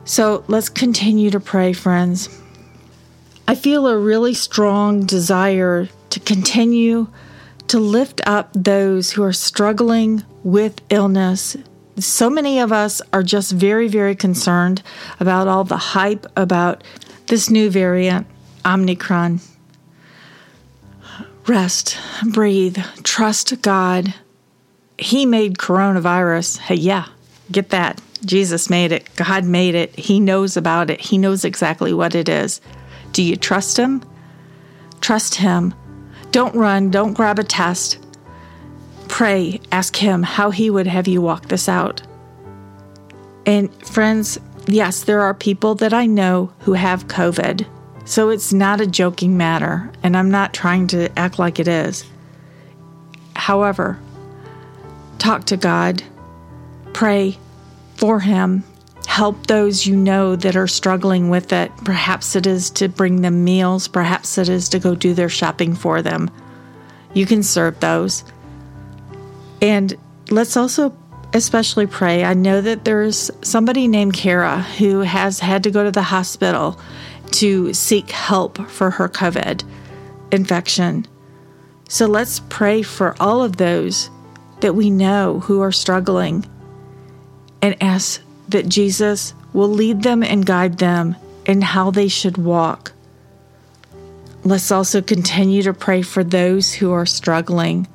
So, 0.05 0.45
let's 0.49 0.69
continue 0.69 1.31
to 1.31 1.41
pray, 1.41 1.73
friends. 1.73 2.29
I 3.49 3.55
feel 3.55 3.87
a 3.87 3.97
really 3.97 4.35
strong 4.35 5.07
desire 5.07 5.89
to 6.11 6.21
continue 6.21 7.07
to 7.69 7.79
lift 7.79 8.21
up 8.27 8.51
those 8.53 9.13
who 9.13 9.23
are 9.23 9.33
struggling 9.33 10.25
with 10.45 10.83
illness 10.91 11.57
so 12.01 12.31
many 12.31 12.59
of 12.61 12.73
us 12.73 13.03
are 13.13 13.23
just 13.23 13.53
very, 13.53 13.89
very 13.89 14.15
concerned 14.15 14.83
about 15.19 15.49
all 15.49 15.65
the 15.65 15.77
hype 15.77 16.27
about 16.37 16.83
this 17.27 17.51
new 17.51 17.71
variant, 17.71 18.27
Omicron. 18.65 19.41
Rest, 21.51 21.99
breathe, 22.29 22.79
trust 23.03 23.61
God. 23.61 24.15
He 24.97 25.27
made 25.27 25.59
coronavirus. 25.59 26.59
Hey, 26.59 26.77
yeah, 26.77 27.07
get 27.51 27.71
that. 27.71 28.01
Jesus 28.25 28.71
made 28.71 28.93
it. 28.93 29.09
God 29.17 29.45
made 29.45 29.75
it. 29.75 29.99
He 29.99 30.21
knows 30.21 30.57
about 30.57 30.91
it. 30.91 31.01
He 31.01 31.19
knows 31.19 31.45
exactly 31.45 31.93
what 31.93 32.15
it 32.15 32.29
is. 32.29 32.61
Do 33.11 33.25
you 33.25 33.35
trust 33.35 33.77
Him? 33.77 34.01
Trust 35.01 35.35
Him. 35.35 35.75
Don't 36.31 36.55
run. 36.55 36.89
Don't 36.89 37.15
grab 37.15 37.41
a 37.41 37.43
test. 37.43 37.99
Pray. 39.09 39.61
Ask 39.73 39.97
Him 39.97 40.23
how 40.23 40.53
He 40.53 40.71
would 40.71 40.87
have 40.87 41.09
you 41.09 41.21
walk 41.21 41.49
this 41.49 41.69
out. 41.69 42.01
And 43.45 43.75
friends, 43.85 44.39
yes, 44.69 45.03
there 45.03 45.23
are 45.23 45.35
people 45.35 45.75
that 45.75 45.93
I 45.93 46.07
know 46.07 46.53
who 46.61 46.75
have 46.75 47.09
COVID. 47.09 47.67
So 48.11 48.31
it's 48.31 48.53
not 48.53 48.81
a 48.81 48.89
joking 48.89 49.37
matter, 49.37 49.89
and 50.03 50.17
I'm 50.17 50.33
not 50.33 50.53
trying 50.53 50.89
to 50.89 51.17
act 51.17 51.39
like 51.39 51.61
it 51.61 51.69
is. 51.69 52.05
However, 53.37 54.01
talk 55.19 55.45
to 55.45 55.57
God, 55.57 56.03
pray 56.93 57.39
for 57.95 58.19
Him, 58.19 58.65
help 59.07 59.47
those 59.47 59.87
you 59.87 59.95
know 59.95 60.35
that 60.35 60.57
are 60.57 60.67
struggling 60.67 61.31
with 61.31 61.53
it. 61.53 61.71
Perhaps 61.85 62.35
it 62.35 62.49
is 62.49 62.69
to 62.71 62.89
bring 62.89 63.23
them 63.23 63.45
meals, 63.45 63.87
perhaps 63.87 64.39
it 64.39 64.49
is 64.49 64.69
to 64.71 64.81
go 64.81 64.97
do 64.97 65.15
their 65.15 65.29
shopping 65.29 65.77
for 65.77 66.03
them. 66.03 66.33
You 67.15 67.27
can 67.27 67.45
serve 67.45 67.79
those. 67.79 68.25
And 69.63 69.97
let's 70.31 70.57
also 70.57 70.93
especially 71.33 71.87
pray. 71.87 72.25
I 72.25 72.35
know 72.35 72.61
that 72.61 72.85
there's 72.85 73.31
somebody 73.43 73.87
named 73.87 74.15
Kara 74.15 74.63
who 74.63 75.03
has 75.03 75.39
had 75.39 75.63
to 75.63 75.71
go 75.71 75.85
to 75.85 75.93
the 75.93 76.03
hospital 76.03 76.77
to 77.33 77.73
seek 77.75 78.11
help 78.11 78.59
for 78.69 78.91
her 78.91 79.09
COVID 79.09 79.65
infection. 80.33 81.07
So 81.89 82.07
let's 82.07 82.41
pray 82.49 82.83
for 82.83 83.17
all 83.21 83.43
of 83.43 83.57
those 83.57 84.11
that 84.61 84.75
we 84.75 84.91
know 84.91 85.41
who 85.41 85.61
are 85.61 85.73
struggling 85.73 86.47
and 87.63 87.77
ask 87.83 88.23
that 88.49 88.69
Jesus 88.69 89.35
will 89.53 89.69
lead 89.69 90.03
them 90.03 90.23
and 90.23 90.47
guide 90.47 90.79
them 90.79 91.17
in 91.47 91.63
how 91.63 91.91
they 91.91 92.09
should 92.09 92.39
walk. 92.39 92.93
Let's 94.45 94.71
also 94.71 95.03
continue 95.03 95.63
to 95.63 95.75
pray 95.75 96.03
for 96.03 96.25
those 96.25 96.73
who 96.73 96.93
are 96.93 97.07
struggling, 97.07 97.87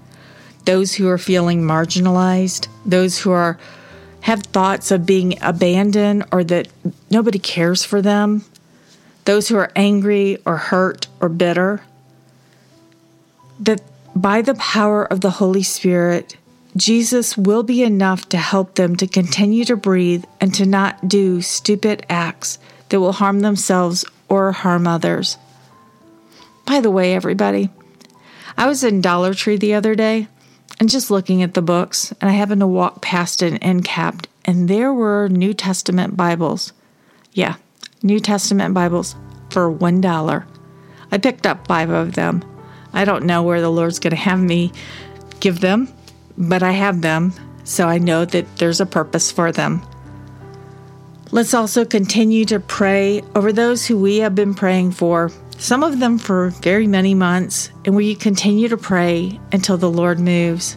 those 0.65 0.93
who 0.93 1.07
are 1.07 1.17
feeling 1.17 1.61
marginalized, 1.61 2.67
those 2.85 3.19
who 3.19 3.31
are 3.31 3.57
have 4.21 4.41
thoughts 4.41 4.89
of 4.89 5.05
being 5.05 5.37
abandoned 5.41 6.25
or 6.31 6.43
that 6.43 6.67
nobody 7.11 7.37
cares 7.37 7.85
for 7.85 8.01
them, 8.01 8.43
those 9.25 9.47
who 9.47 9.57
are 9.57 9.71
angry 9.75 10.37
or 10.45 10.57
hurt 10.57 11.07
or 11.19 11.29
bitter. 11.29 11.81
That 13.59 13.81
by 14.15 14.41
the 14.41 14.55
power 14.55 15.03
of 15.03 15.21
the 15.21 15.31
Holy 15.31 15.63
Spirit, 15.63 16.37
Jesus 16.77 17.37
will 17.37 17.63
be 17.63 17.83
enough 17.83 18.27
to 18.29 18.37
help 18.37 18.75
them 18.75 18.95
to 18.97 19.07
continue 19.07 19.65
to 19.65 19.75
breathe 19.75 20.25
and 20.41 20.53
to 20.55 20.65
not 20.65 21.07
do 21.07 21.41
stupid 21.41 22.05
acts 22.09 22.59
that 22.89 22.99
will 22.99 23.13
harm 23.13 23.39
themselves 23.39 24.05
or 24.29 24.51
harm 24.51 24.87
others. 24.87 25.37
By 26.65 26.81
the 26.81 26.91
way, 26.91 27.13
everybody, 27.13 27.69
I 28.57 28.67
was 28.67 28.83
in 28.83 29.01
Dollar 29.01 29.33
Tree 29.33 29.57
the 29.57 29.73
other 29.73 29.95
day 29.95 30.27
and 30.79 30.89
just 30.89 31.11
looking 31.11 31.41
at 31.41 31.53
the 31.53 31.61
books, 31.61 32.13
and 32.19 32.29
I 32.29 32.33
happened 32.33 32.61
to 32.61 32.67
walk 32.67 33.01
past 33.01 33.41
an 33.41 33.57
end 33.57 33.85
cap, 33.85 34.27
and 34.43 34.67
there 34.67 34.93
were 34.93 35.29
New 35.29 35.53
Testament 35.53 36.17
Bibles. 36.17 36.73
Yeah, 37.31 37.55
New 38.05 38.21
Testament 38.21 38.73
Bibles 38.73 39.17
for 39.49 39.69
$1. 39.69 40.45
I 41.11 41.17
picked 41.17 41.45
up 41.45 41.67
five 41.67 41.89
of 41.89 42.13
them. 42.13 42.41
I 42.93 43.03
don't 43.03 43.25
know 43.25 43.43
where 43.43 43.59
the 43.59 43.69
Lord's 43.69 43.99
going 43.99 44.11
to 44.11 44.15
have 44.15 44.39
me 44.39 44.71
give 45.41 45.59
them 45.59 45.93
but 46.37 46.63
I 46.63 46.71
have 46.71 47.01
them, 47.01 47.33
so 47.63 47.87
I 47.87 47.97
know 47.97 48.25
that 48.25 48.57
there's 48.57 48.81
a 48.81 48.85
purpose 48.85 49.31
for 49.31 49.51
them. 49.51 49.81
Let's 51.31 51.53
also 51.53 51.85
continue 51.85 52.45
to 52.45 52.59
pray 52.59 53.21
over 53.35 53.51
those 53.51 53.85
who 53.85 53.97
we 53.97 54.17
have 54.17 54.35
been 54.35 54.53
praying 54.53 54.91
for, 54.91 55.31
some 55.57 55.83
of 55.83 55.99
them 55.99 56.17
for 56.17 56.49
very 56.49 56.87
many 56.87 57.13
months, 57.13 57.71
and 57.85 57.95
we 57.95 58.15
continue 58.15 58.67
to 58.67 58.77
pray 58.77 59.39
until 59.51 59.77
the 59.77 59.89
Lord 59.89 60.19
moves. 60.19 60.75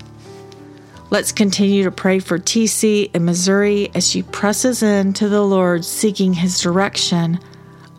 Let's 1.10 1.32
continue 1.32 1.84
to 1.84 1.90
pray 1.90 2.18
for 2.18 2.38
TC 2.38 3.14
in 3.14 3.24
Missouri 3.24 3.90
as 3.94 4.06
she 4.06 4.22
presses 4.22 4.82
into 4.82 5.30
the 5.30 5.42
Lord, 5.42 5.86
seeking 5.86 6.34
His 6.34 6.60
direction 6.60 7.40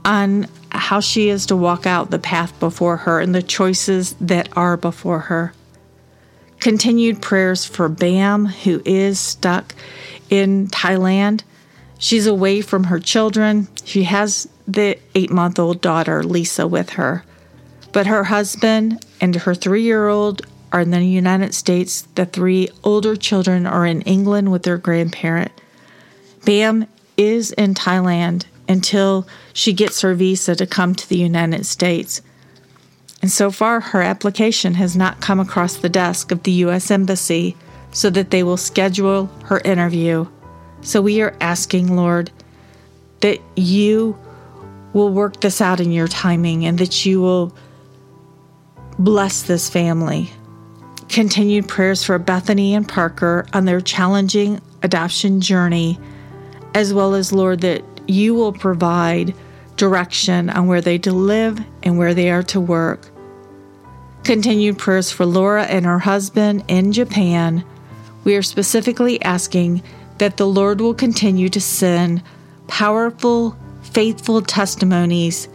on 0.05 0.47
how 0.71 0.99
she 0.99 1.29
is 1.29 1.47
to 1.47 1.55
walk 1.55 1.87
out 1.87 2.11
the 2.11 2.19
path 2.19 2.59
before 2.59 2.97
her 2.97 3.19
and 3.19 3.33
the 3.33 3.41
choices 3.41 4.13
that 4.21 4.55
are 4.55 4.77
before 4.77 5.21
her. 5.21 5.53
Continued 6.59 7.19
prayers 7.19 7.65
for 7.65 7.89
Bam, 7.89 8.45
who 8.45 8.79
is 8.85 9.19
stuck 9.19 9.73
in 10.29 10.67
Thailand. 10.67 11.41
She's 11.97 12.27
away 12.27 12.61
from 12.61 12.85
her 12.85 12.99
children. 12.99 13.69
She 13.85 14.03
has 14.03 14.47
the 14.67 14.99
eight 15.15 15.31
month 15.31 15.57
old 15.57 15.81
daughter, 15.81 16.23
Lisa, 16.23 16.67
with 16.67 16.91
her. 16.91 17.23
But 17.91 18.05
her 18.05 18.25
husband 18.25 19.03
and 19.19 19.35
her 19.35 19.55
three 19.55 19.81
year 19.81 20.07
old 20.07 20.45
are 20.71 20.81
in 20.81 20.91
the 20.91 21.03
United 21.03 21.53
States. 21.53 22.07
The 22.15 22.25
three 22.25 22.69
older 22.83 23.15
children 23.15 23.65
are 23.65 23.85
in 23.85 24.01
England 24.01 24.51
with 24.51 24.63
their 24.63 24.77
grandparent. 24.77 25.51
Bam 26.45 26.87
is 27.17 27.51
in 27.51 27.73
Thailand 27.73 28.45
until 28.67 29.27
she 29.51 29.73
gets 29.73 30.01
her 30.01 30.13
visa 30.13 30.55
to 30.55 30.65
come 30.65 30.95
to 30.95 31.09
the 31.09 31.17
United 31.17 31.65
States. 31.65 32.21
And 33.21 33.31
so 33.31 33.51
far, 33.51 33.81
her 33.81 34.01
application 34.01 34.75
has 34.75 34.95
not 34.95 35.19
come 35.19 35.39
across 35.39 35.75
the 35.75 35.89
desk 35.89 36.31
of 36.31 36.43
the 36.43 36.51
U.S. 36.51 36.89
Embassy 36.89 37.57
so 37.91 38.09
that 38.11 38.31
they 38.31 38.43
will 38.43 38.57
schedule 38.57 39.25
her 39.45 39.59
interview. 39.65 40.27
So 40.81 41.01
we 41.01 41.21
are 41.21 41.35
asking, 41.41 41.95
Lord, 41.95 42.31
that 43.21 43.41
you 43.55 44.17
will 44.93 45.09
work 45.09 45.41
this 45.41 45.59
out 45.59 45.79
in 45.79 45.91
your 45.91 46.07
timing 46.07 46.65
and 46.65 46.77
that 46.79 47.05
you 47.05 47.19
will 47.19 47.53
bless 48.97 49.41
this 49.41 49.69
family. 49.69 50.31
Continued 51.09 51.67
prayers 51.67 52.03
for 52.03 52.19
Bethany 52.19 52.75
and 52.75 52.87
Parker 52.87 53.47
on 53.51 53.65
their 53.65 53.81
challenging 53.81 54.61
adoption 54.83 55.41
journey, 55.41 55.99
as 56.75 56.93
well 56.93 57.15
as, 57.15 57.33
Lord, 57.33 57.61
that 57.61 57.83
you 58.07 58.35
will 58.35 58.53
provide 58.53 59.33
direction 59.75 60.51
on 60.51 60.67
where 60.67 60.81
they 60.81 60.99
to 60.99 61.11
live 61.11 61.59
and 61.81 61.97
where 61.97 62.13
they 62.13 62.29
are 62.29 62.43
to 62.43 62.61
work. 62.61 63.09
Continued 64.23 64.77
prayers 64.77 65.11
for 65.11 65.25
Laura 65.25 65.63
and 65.63 65.83
her 65.83 65.97
husband 65.97 66.63
in 66.67 66.91
Japan. 66.91 67.63
We 68.23 68.35
are 68.35 68.43
specifically 68.43 69.19
asking 69.23 69.81
that 70.19 70.37
the 70.37 70.45
Lord 70.45 70.79
will 70.79 70.93
continue 70.93 71.49
to 71.49 71.61
send 71.61 72.21
powerful, 72.67 73.57
faithful 73.81 74.43
testimonies 74.43 75.49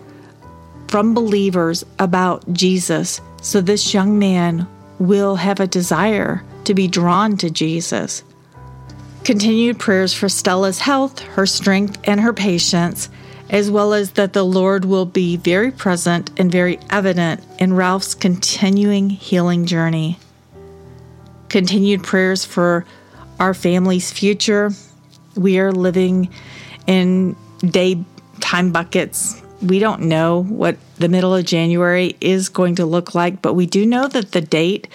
from 0.89 1.15
believers 1.15 1.85
about 2.01 2.53
Jesus 2.53 3.21
so 3.41 3.61
this 3.61 3.95
young 3.95 4.19
man 4.19 4.67
will 5.07 5.37
have 5.37 5.61
a 5.61 5.67
desire 5.67 6.43
to 6.65 6.75
be 6.75 6.89
drawn 6.89 7.37
to 7.39 7.51
Jesus. 7.51 8.23
Continued 9.25 9.79
prayers 9.79 10.13
for 10.13 10.29
Stella's 10.29 10.81
health, 10.81 11.21
her 11.21 11.47
strength, 11.47 11.99
and 12.05 12.21
her 12.21 12.33
patience 12.33 13.09
as 13.51 13.71
well 13.71 13.93
as 13.93 14.13
that 14.13 14.33
the 14.33 14.45
Lord 14.45 14.85
will 14.85 15.07
be 15.07 15.37
very 15.37 15.71
present 15.71 16.31
and 16.39 16.51
very 16.51 16.79
evident 16.91 17.41
in 17.61 17.75
Ralph's 17.75 18.15
continuing 18.15 19.11
healing 19.11 19.67
journey. 19.67 20.19
Continued 21.49 22.03
prayers 22.03 22.45
for 22.45 22.85
our 23.39 23.55
family's 23.55 24.11
future. 24.11 24.71
We 25.37 25.61
are 25.61 25.71
living 25.71 26.31
in 26.87 27.37
day 27.61 28.03
time 28.41 28.73
buckets. 28.73 29.41
We 29.65 29.79
don't 29.79 30.03
know 30.03 30.43
what 30.43 30.77
the 30.99 31.09
middle 31.09 31.35
of 31.35 31.47
January 31.47 32.17
is 32.21 32.51
going 32.51 32.75
to 32.75 32.85
look 32.85 33.15
like, 33.15 33.41
but 33.41 33.55
we 33.55 33.65
do 33.65 33.87
know 33.87 34.07
that 34.09 34.33
the 34.33 34.43
date 34.43 34.89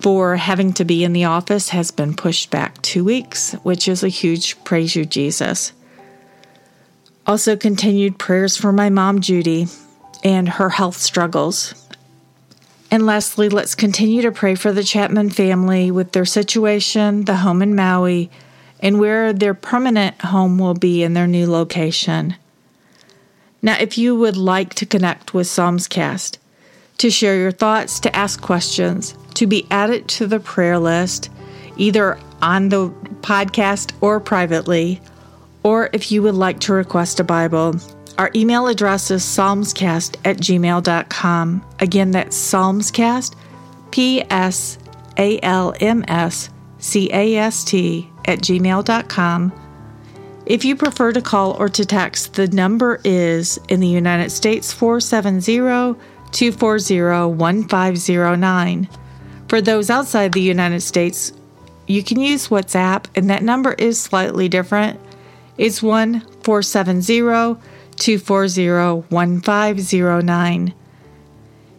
for 0.00 0.36
having 0.36 0.74
to 0.74 0.84
be 0.84 1.04
in 1.04 1.14
the 1.14 1.24
office 1.24 1.70
has 1.70 1.90
been 1.90 2.14
pushed 2.14 2.50
back 2.50 2.80
two 2.82 3.02
weeks, 3.02 3.52
which 3.62 3.88
is 3.88 4.02
a 4.02 4.08
huge 4.08 4.62
praise 4.62 4.94
you, 4.94 5.06
Jesus. 5.06 5.72
Also, 7.26 7.56
continued 7.56 8.18
prayers 8.18 8.58
for 8.58 8.72
my 8.72 8.90
mom, 8.90 9.20
Judy, 9.20 9.68
and 10.22 10.48
her 10.48 10.68
health 10.68 10.96
struggles. 10.96 11.74
And 12.90 13.06
lastly, 13.06 13.48
let's 13.48 13.74
continue 13.74 14.20
to 14.22 14.32
pray 14.32 14.54
for 14.54 14.70
the 14.70 14.84
Chapman 14.84 15.30
family 15.30 15.90
with 15.90 16.12
their 16.12 16.26
situation, 16.26 17.24
the 17.24 17.36
home 17.36 17.62
in 17.62 17.74
Maui, 17.74 18.30
and 18.80 19.00
where 19.00 19.32
their 19.32 19.54
permanent 19.54 20.20
home 20.20 20.58
will 20.58 20.74
be 20.74 21.02
in 21.02 21.14
their 21.14 21.26
new 21.26 21.50
location. 21.50 22.34
Now, 23.62 23.76
if 23.78 23.98
you 23.98 24.16
would 24.16 24.36
like 24.36 24.74
to 24.74 24.86
connect 24.86 25.34
with 25.34 25.46
Psalmscast, 25.46 26.38
to 26.98 27.10
share 27.10 27.36
your 27.36 27.52
thoughts, 27.52 28.00
to 28.00 28.14
ask 28.14 28.40
questions, 28.40 29.14
to 29.34 29.46
be 29.46 29.66
added 29.70 30.08
to 30.08 30.26
the 30.26 30.40
prayer 30.40 30.78
list, 30.78 31.30
either 31.76 32.18
on 32.42 32.68
the 32.68 32.90
podcast 33.22 33.92
or 34.00 34.20
privately, 34.20 35.00
or 35.62 35.90
if 35.92 36.10
you 36.10 36.22
would 36.22 36.34
like 36.34 36.60
to 36.60 36.72
request 36.72 37.20
a 37.20 37.24
Bible. 37.24 37.76
Our 38.18 38.30
email 38.34 38.66
address 38.66 39.10
is 39.10 39.22
psalmscast 39.22 40.16
at 40.24 40.36
gmail.com. 40.36 41.64
Again, 41.78 42.10
that's 42.10 42.36
psalmscast, 42.36 43.34
P 43.90 44.22
S 44.30 44.78
A 45.16 45.40
L 45.42 45.74
M 45.80 46.04
S 46.06 46.50
C 46.78 47.10
A 47.12 47.36
S 47.36 47.64
T, 47.64 48.10
at 48.26 48.40
gmail.com. 48.40 49.52
If 50.50 50.64
you 50.64 50.74
prefer 50.74 51.12
to 51.12 51.22
call 51.22 51.52
or 51.52 51.68
to 51.68 51.84
text, 51.84 52.34
the 52.34 52.48
number 52.48 53.00
is 53.04 53.60
in 53.68 53.78
the 53.78 53.86
United 53.86 54.30
States 54.30 54.72
470 54.72 55.94
240 56.32 57.34
1509. 57.36 58.88
For 59.46 59.60
those 59.60 59.90
outside 59.90 60.32
the 60.32 60.40
United 60.40 60.80
States, 60.80 61.32
you 61.86 62.02
can 62.02 62.18
use 62.18 62.48
WhatsApp, 62.48 63.04
and 63.14 63.30
that 63.30 63.44
number 63.44 63.74
is 63.74 64.00
slightly 64.00 64.48
different. 64.48 64.98
It's 65.56 65.84
1 65.84 66.18
470 66.42 67.20
240 67.94 69.06
1509. 69.08 70.74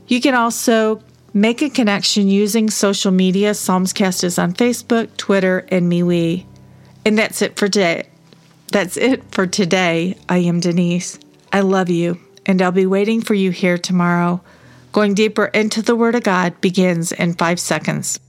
You 0.07 0.21
can 0.21 0.33
also 0.33 1.03
make 1.33 1.61
a 1.61 1.69
connection 1.69 2.29
using 2.29 2.69
social 2.69 3.11
media. 3.11 3.51
Psalmscast 3.51 4.23
is 4.23 4.39
on 4.39 4.53
Facebook, 4.53 5.17
Twitter, 5.17 5.65
and 5.67 5.91
MeWe. 5.91 6.45
And 7.03 7.17
that's 7.17 7.41
it 7.41 7.57
for 7.57 7.67
today. 7.67 8.10
That's 8.71 8.95
it 8.95 9.21
for 9.31 9.45
today. 9.45 10.17
I 10.29 10.37
am 10.37 10.61
Denise. 10.61 11.19
I 11.51 11.59
love 11.59 11.89
you, 11.89 12.19
and 12.45 12.61
I'll 12.61 12.71
be 12.71 12.85
waiting 12.85 13.21
for 13.21 13.33
you 13.33 13.51
here 13.51 13.77
tomorrow. 13.77 14.41
Going 14.93 15.13
deeper 15.13 15.45
into 15.45 15.81
the 15.81 15.95
Word 15.95 16.15
of 16.15 16.23
God 16.23 16.59
begins 16.61 17.11
in 17.11 17.33
five 17.33 17.59
seconds. 17.59 18.19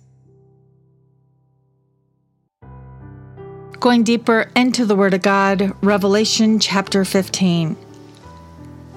Going 3.78 4.02
deeper 4.02 4.50
into 4.56 4.84
the 4.84 4.96
Word 4.96 5.14
of 5.14 5.22
God, 5.22 5.76
Revelation 5.80 6.58
chapter 6.58 7.04
15. 7.04 7.76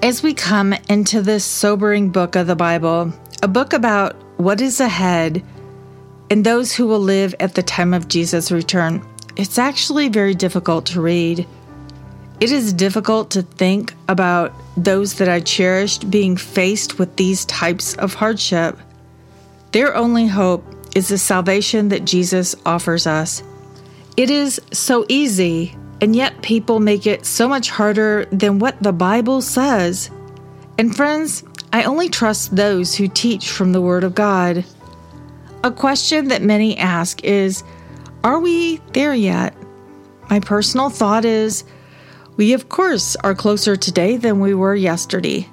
As 0.02 0.24
we 0.24 0.34
come 0.34 0.74
into 0.90 1.22
this 1.22 1.46
sobering 1.46 2.10
book 2.10 2.36
of 2.36 2.48
the 2.48 2.56
Bible, 2.56 3.14
a 3.44 3.48
book 3.48 3.74
about 3.74 4.16
what 4.38 4.62
is 4.62 4.80
ahead 4.80 5.44
and 6.32 6.44
those 6.44 6.74
who 6.74 6.88
will 6.88 7.00
live 7.00 7.36
at 7.40 7.54
the 7.54 7.64
time 7.64 7.94
of 7.94 8.08
Jesus' 8.08 8.52
return, 8.52 9.08
it's 9.36 9.58
actually 9.58 10.10
very 10.10 10.34
difficult 10.34 10.86
to 10.88 11.02
read. 11.02 11.48
It 12.40 12.52
is 12.52 12.74
difficult 12.74 13.32
to 13.32 13.42
think 13.42 13.94
about 14.08 14.54
those 14.76 15.16
that 15.16 15.30
I 15.30 15.40
cherished 15.40 16.10
being 16.12 16.36
faced 16.38 17.00
with 17.00 17.16
these 17.16 17.46
types 17.46 17.96
of 17.96 18.14
hardship. 18.14 18.78
Their 19.72 19.96
only 19.96 20.28
hope 20.28 20.66
is 20.96 21.10
the 21.10 21.18
salvation 21.18 21.90
that 21.90 22.06
Jesus 22.06 22.56
offers 22.66 23.08
us. 23.08 23.44
It 24.18 24.30
is 24.30 24.62
so 24.72 25.06
easy, 25.10 25.76
and 26.02 26.16
yet 26.16 26.42
people 26.42 26.80
make 26.80 27.06
it 27.06 27.26
so 27.26 27.50
much 27.50 27.70
harder 27.70 28.26
than 28.32 28.60
what 28.60 28.82
the 28.82 28.94
Bible 28.94 29.42
says. 29.42 30.10
And 30.78 30.96
friends, 30.96 31.44
I 31.74 31.84
only 31.84 32.08
trust 32.08 32.56
those 32.56 32.96
who 32.96 33.08
teach 33.10 33.50
from 33.50 33.74
the 33.74 33.82
Word 33.82 34.06
of 34.06 34.16
God. 34.16 34.64
A 35.64 35.72
question 35.72 36.30
that 36.30 36.42
many 36.42 36.78
ask 36.78 37.24
is 37.24 37.64
Are 38.26 38.40
we 38.40 38.78
there 38.94 39.14
yet? 39.14 39.56
My 40.32 40.40
personal 40.40 40.90
thought 40.90 41.26
is 41.26 41.64
we, 42.38 42.54
of 42.54 42.70
course, 42.70 43.16
are 43.18 43.36
closer 43.36 43.76
today 43.76 44.18
than 44.18 44.40
we 44.40 44.56
were 44.56 44.74
yesterday. 44.74 45.48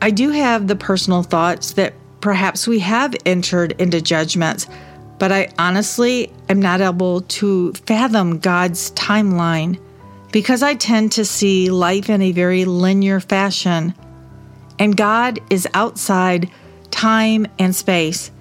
I 0.00 0.10
do 0.10 0.30
have 0.30 0.66
the 0.66 0.74
personal 0.74 1.22
thoughts 1.22 1.74
that 1.74 1.94
perhaps 2.20 2.66
we 2.66 2.80
have 2.80 3.14
entered 3.24 3.80
into 3.80 4.00
judgments, 4.00 4.66
but 5.20 5.30
I 5.30 5.52
honestly 5.60 6.32
am 6.48 6.60
not 6.60 6.80
able 6.80 7.20
to 7.20 7.72
fathom 7.86 8.40
God's 8.40 8.90
timeline 8.90 9.80
because 10.32 10.60
I 10.60 10.74
tend 10.74 11.12
to 11.12 11.24
see 11.24 11.70
life 11.70 12.10
in 12.10 12.20
a 12.20 12.32
very 12.32 12.64
linear 12.64 13.20
fashion. 13.20 13.94
And 14.76 14.96
God 14.96 15.38
is 15.50 15.68
outside 15.72 16.50
time 16.90 17.46
and 17.60 17.76
space. 17.76 18.32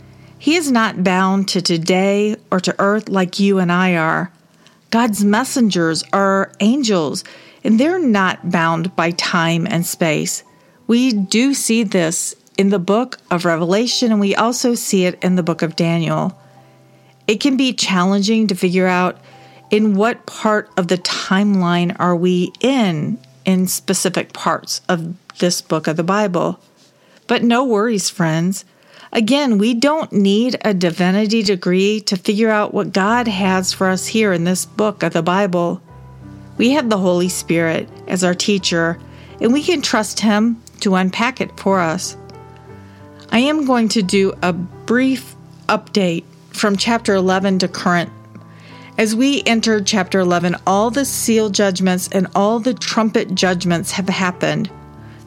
He 0.41 0.55
is 0.55 0.71
not 0.71 1.03
bound 1.03 1.49
to 1.49 1.61
today 1.61 2.35
or 2.49 2.59
to 2.61 2.73
earth 2.79 3.09
like 3.09 3.39
you 3.39 3.59
and 3.59 3.71
I 3.71 3.95
are. 3.95 4.31
God's 4.89 5.23
messengers 5.23 6.03
are 6.11 6.51
angels 6.59 7.23
and 7.63 7.79
they're 7.79 7.99
not 7.99 8.49
bound 8.49 8.95
by 8.95 9.11
time 9.11 9.67
and 9.69 9.85
space. 9.85 10.43
We 10.87 11.13
do 11.13 11.53
see 11.53 11.83
this 11.83 12.33
in 12.57 12.69
the 12.69 12.79
book 12.79 13.19
of 13.29 13.45
Revelation, 13.45 14.11
and 14.11 14.19
we 14.19 14.33
also 14.33 14.73
see 14.73 15.05
it 15.05 15.23
in 15.23 15.35
the 15.35 15.43
book 15.43 15.61
of 15.61 15.75
Daniel. 15.75 16.35
It 17.27 17.39
can 17.39 17.55
be 17.55 17.71
challenging 17.71 18.47
to 18.47 18.55
figure 18.55 18.87
out 18.87 19.19
in 19.69 19.93
what 19.93 20.25
part 20.25 20.71
of 20.75 20.87
the 20.87 20.97
timeline 20.97 21.95
are 21.99 22.15
we 22.15 22.51
in 22.61 23.19
in 23.45 23.67
specific 23.67 24.33
parts 24.33 24.81
of 24.89 25.13
this 25.37 25.61
book 25.61 25.85
of 25.85 25.97
the 25.97 26.03
Bible. 26.03 26.59
But 27.27 27.43
no 27.43 27.63
worries, 27.63 28.09
friends. 28.09 28.65
Again, 29.13 29.57
we 29.57 29.73
don't 29.73 30.13
need 30.13 30.57
a 30.61 30.73
divinity 30.73 31.43
degree 31.43 31.99
to 32.01 32.15
figure 32.15 32.49
out 32.49 32.73
what 32.73 32.93
God 32.93 33.27
has 33.27 33.73
for 33.73 33.89
us 33.89 34.07
here 34.07 34.31
in 34.31 34.45
this 34.45 34.65
book 34.65 35.03
of 35.03 35.11
the 35.11 35.21
Bible. 35.21 35.81
We 36.57 36.71
have 36.71 36.89
the 36.89 36.97
Holy 36.97 37.27
Spirit 37.27 37.89
as 38.07 38.23
our 38.23 38.33
teacher, 38.33 38.97
and 39.41 39.51
we 39.51 39.63
can 39.63 39.81
trust 39.81 40.21
Him 40.21 40.61
to 40.79 40.95
unpack 40.95 41.41
it 41.41 41.59
for 41.59 41.81
us. 41.81 42.15
I 43.33 43.39
am 43.39 43.65
going 43.65 43.89
to 43.89 44.01
do 44.01 44.33
a 44.41 44.53
brief 44.53 45.35
update 45.67 46.23
from 46.53 46.77
chapter 46.77 47.13
11 47.13 47.59
to 47.59 47.67
current. 47.67 48.09
As 48.97 49.13
we 49.13 49.43
enter 49.45 49.81
chapter 49.81 50.21
11, 50.21 50.55
all 50.65 50.89
the 50.89 51.05
seal 51.05 51.49
judgments 51.49 52.07
and 52.13 52.27
all 52.33 52.59
the 52.59 52.73
trumpet 52.73 53.35
judgments 53.35 53.91
have 53.91 54.07
happened. 54.07 54.69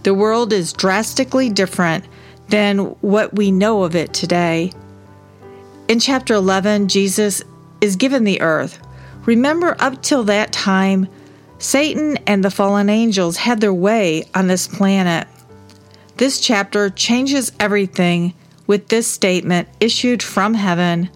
The 0.04 0.14
world 0.14 0.54
is 0.54 0.72
drastically 0.72 1.50
different 1.50 2.06
than 2.48 2.78
what 3.00 3.34
we 3.34 3.50
know 3.50 3.82
of 3.84 3.94
it 3.94 4.12
today. 4.12 4.72
In 5.88 6.00
chapter 6.00 6.34
11, 6.34 6.88
Jesus 6.88 7.42
is 7.80 7.96
given 7.96 8.24
the 8.24 8.40
earth. 8.40 8.78
Remember, 9.26 9.76
up 9.78 10.02
till 10.02 10.24
that 10.24 10.52
time, 10.52 11.08
Satan 11.58 12.18
and 12.26 12.44
the 12.44 12.50
fallen 12.50 12.88
angels 12.88 13.36
had 13.36 13.60
their 13.60 13.72
way 13.72 14.24
on 14.34 14.46
this 14.46 14.68
planet. 14.68 15.26
This 16.16 16.40
chapter 16.40 16.90
changes 16.90 17.52
everything 17.58 18.34
with 18.66 18.88
this 18.88 19.06
statement 19.06 19.68
issued 19.80 20.22
from 20.22 20.54
heaven 20.54 21.10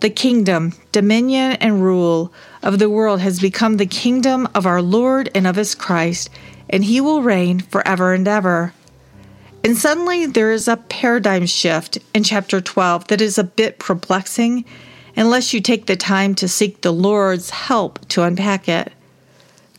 The 0.00 0.10
kingdom, 0.10 0.74
dominion, 0.92 1.52
and 1.60 1.82
rule 1.82 2.32
of 2.62 2.78
the 2.78 2.88
world 2.88 3.20
has 3.20 3.40
become 3.40 3.76
the 3.76 3.86
kingdom 3.86 4.48
of 4.54 4.64
our 4.64 4.80
Lord 4.80 5.28
and 5.34 5.46
of 5.46 5.56
his 5.56 5.74
Christ, 5.74 6.30
and 6.70 6.84
he 6.84 7.00
will 7.00 7.22
reign 7.22 7.58
forever 7.58 8.14
and 8.14 8.26
ever. 8.28 8.72
And 9.64 9.76
suddenly 9.76 10.26
there 10.26 10.52
is 10.52 10.68
a 10.68 10.76
paradigm 10.76 11.46
shift 11.46 11.98
in 12.14 12.24
chapter 12.24 12.60
12 12.60 13.08
that 13.08 13.20
is 13.20 13.38
a 13.38 13.44
bit 13.44 13.78
perplexing 13.78 14.64
unless 15.16 15.52
you 15.52 15.60
take 15.60 15.86
the 15.86 15.96
time 15.96 16.34
to 16.36 16.48
seek 16.48 16.80
the 16.80 16.92
Lord's 16.92 17.50
help 17.50 18.06
to 18.08 18.22
unpack 18.22 18.68
it. 18.68 18.92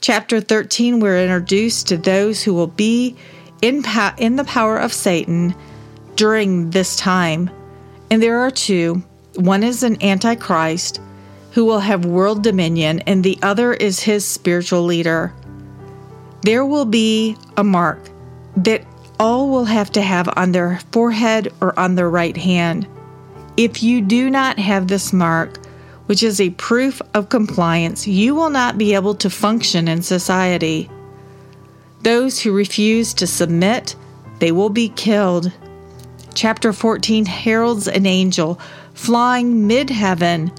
Chapter 0.01 0.41
13, 0.41 0.99
we're 0.99 1.21
introduced 1.21 1.87
to 1.87 1.97
those 1.97 2.43
who 2.43 2.53
will 2.53 2.67
be 2.67 3.15
in, 3.61 3.83
po- 3.83 4.11
in 4.17 4.35
the 4.35 4.43
power 4.43 4.77
of 4.77 4.93
Satan 4.93 5.55
during 6.15 6.69
this 6.71 6.95
time. 6.95 7.49
And 8.11 8.21
there 8.21 8.39
are 8.39 8.51
two 8.51 9.03
one 9.35 9.63
is 9.63 9.83
an 9.83 10.01
antichrist 10.03 10.99
who 11.51 11.65
will 11.65 11.79
have 11.79 12.05
world 12.05 12.43
dominion, 12.43 12.99
and 13.01 13.23
the 13.23 13.39
other 13.41 13.73
is 13.73 13.99
his 13.99 14.25
spiritual 14.25 14.83
leader. 14.83 15.33
There 16.43 16.65
will 16.65 16.85
be 16.85 17.37
a 17.57 17.63
mark 17.63 18.09
that 18.57 18.83
all 19.19 19.49
will 19.49 19.65
have 19.65 19.91
to 19.91 20.01
have 20.01 20.29
on 20.37 20.53
their 20.53 20.79
forehead 20.91 21.51
or 21.61 21.77
on 21.77 21.95
their 21.95 22.09
right 22.09 22.37
hand. 22.37 22.87
If 23.57 23.83
you 23.83 24.01
do 24.01 24.29
not 24.29 24.57
have 24.57 24.87
this 24.87 25.11
mark, 25.11 25.57
which 26.05 26.23
is 26.23 26.39
a 26.39 26.49
proof 26.51 27.01
of 27.13 27.29
compliance, 27.29 28.07
you 28.07 28.33
will 28.33 28.49
not 28.49 28.77
be 28.77 28.95
able 28.95 29.15
to 29.15 29.29
function 29.29 29.87
in 29.87 30.01
society. 30.01 30.89
Those 32.01 32.39
who 32.39 32.53
refuse 32.53 33.13
to 33.15 33.27
submit, 33.27 33.95
they 34.39 34.51
will 34.51 34.69
be 34.69 34.89
killed. 34.89 35.51
Chapter 36.33 36.71
14 36.71 37.25
heralds 37.25 37.87
an 37.87 38.05
angel 38.05 38.59
flying 38.93 39.67
mid 39.67 39.89
heaven 39.89 40.51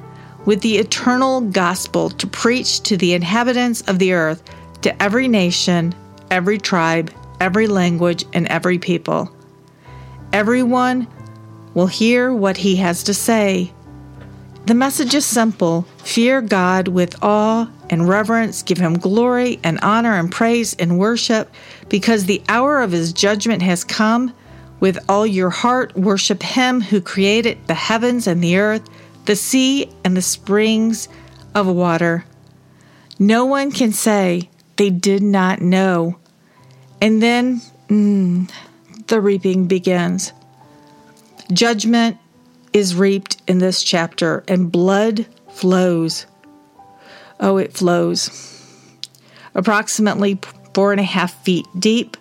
with 0.45 0.61
the 0.61 0.79
eternal 0.79 1.41
gospel 1.41 2.11
to 2.11 2.27
preach 2.27 2.81
to 2.83 2.97
the 2.97 3.15
inhabitants 3.15 3.81
of 3.83 3.99
the 3.99 4.13
earth, 4.13 4.43
to 4.83 5.03
every 5.03 5.29
nation, 5.29 5.95
every 6.31 6.59
tribe, 6.59 7.11
every 7.41 7.67
language, 7.67 8.25
and 8.33 8.47
every 8.49 8.79
people. 8.79 9.35
Everyone 10.33 11.09
will 11.75 11.87
hear 11.87 12.33
what 12.33 12.59
he 12.59 12.77
has 12.77 13.03
to 13.05 13.15
say. 13.15 13.73
The 14.67 14.75
message 14.75 15.15
is 15.15 15.25
simple 15.25 15.87
fear 15.99 16.43
God 16.43 16.87
with 16.87 17.17
awe 17.23 17.69
and 17.89 18.09
reverence, 18.09 18.63
give 18.63 18.79
him 18.79 18.99
glory 18.99 19.59
and 19.65 19.81
honor 19.81 20.17
and 20.17 20.31
praise 20.31 20.75
and 20.75 20.99
worship, 20.99 21.51
because 21.89 22.27
the 22.27 22.43
hour 22.49 22.81
of 22.81 22.93
his 22.93 23.13
judgment 23.13 23.63
has 23.63 23.83
come. 23.83 24.35
With 24.79 24.99
all 25.09 25.27
your 25.27 25.51
heart, 25.51 25.97
worship 25.97 26.43
him 26.43 26.81
who 26.81 27.01
created 27.01 27.59
the 27.67 27.75
heavens 27.75 28.27
and 28.27 28.43
the 28.43 28.59
earth, 28.59 28.89
the 29.25 29.37
sea 29.37 29.91
and 30.05 30.17
the 30.17 30.23
springs 30.23 31.09
of 31.55 31.67
water. 31.67 32.25
No 33.19 33.45
one 33.45 33.73
can 33.73 33.93
say 33.93 34.49
they 34.77 34.89
did 34.89 35.23
not 35.23 35.61
know. 35.61 36.20
And 37.01 37.23
then 37.23 37.61
mm, 37.89 38.51
the 39.07 39.21
reaping 39.21 39.67
begins. 39.67 40.33
Judgment 41.53 42.19
is 42.73 42.95
reaped 42.95 43.41
in 43.49 43.59
this 43.59 43.83
chapter, 43.83 44.45
and 44.47 44.71
blood 44.71 45.27
flows. 45.53 46.27
Oh, 47.41 47.57
it 47.57 47.73
flows. 47.73 48.57
Approximately 49.55 50.39
four 50.75 50.93
and 50.93 51.01
a 51.01 51.05
half 51.05 51.43
feet 51.43 51.67
deep 51.79 52.17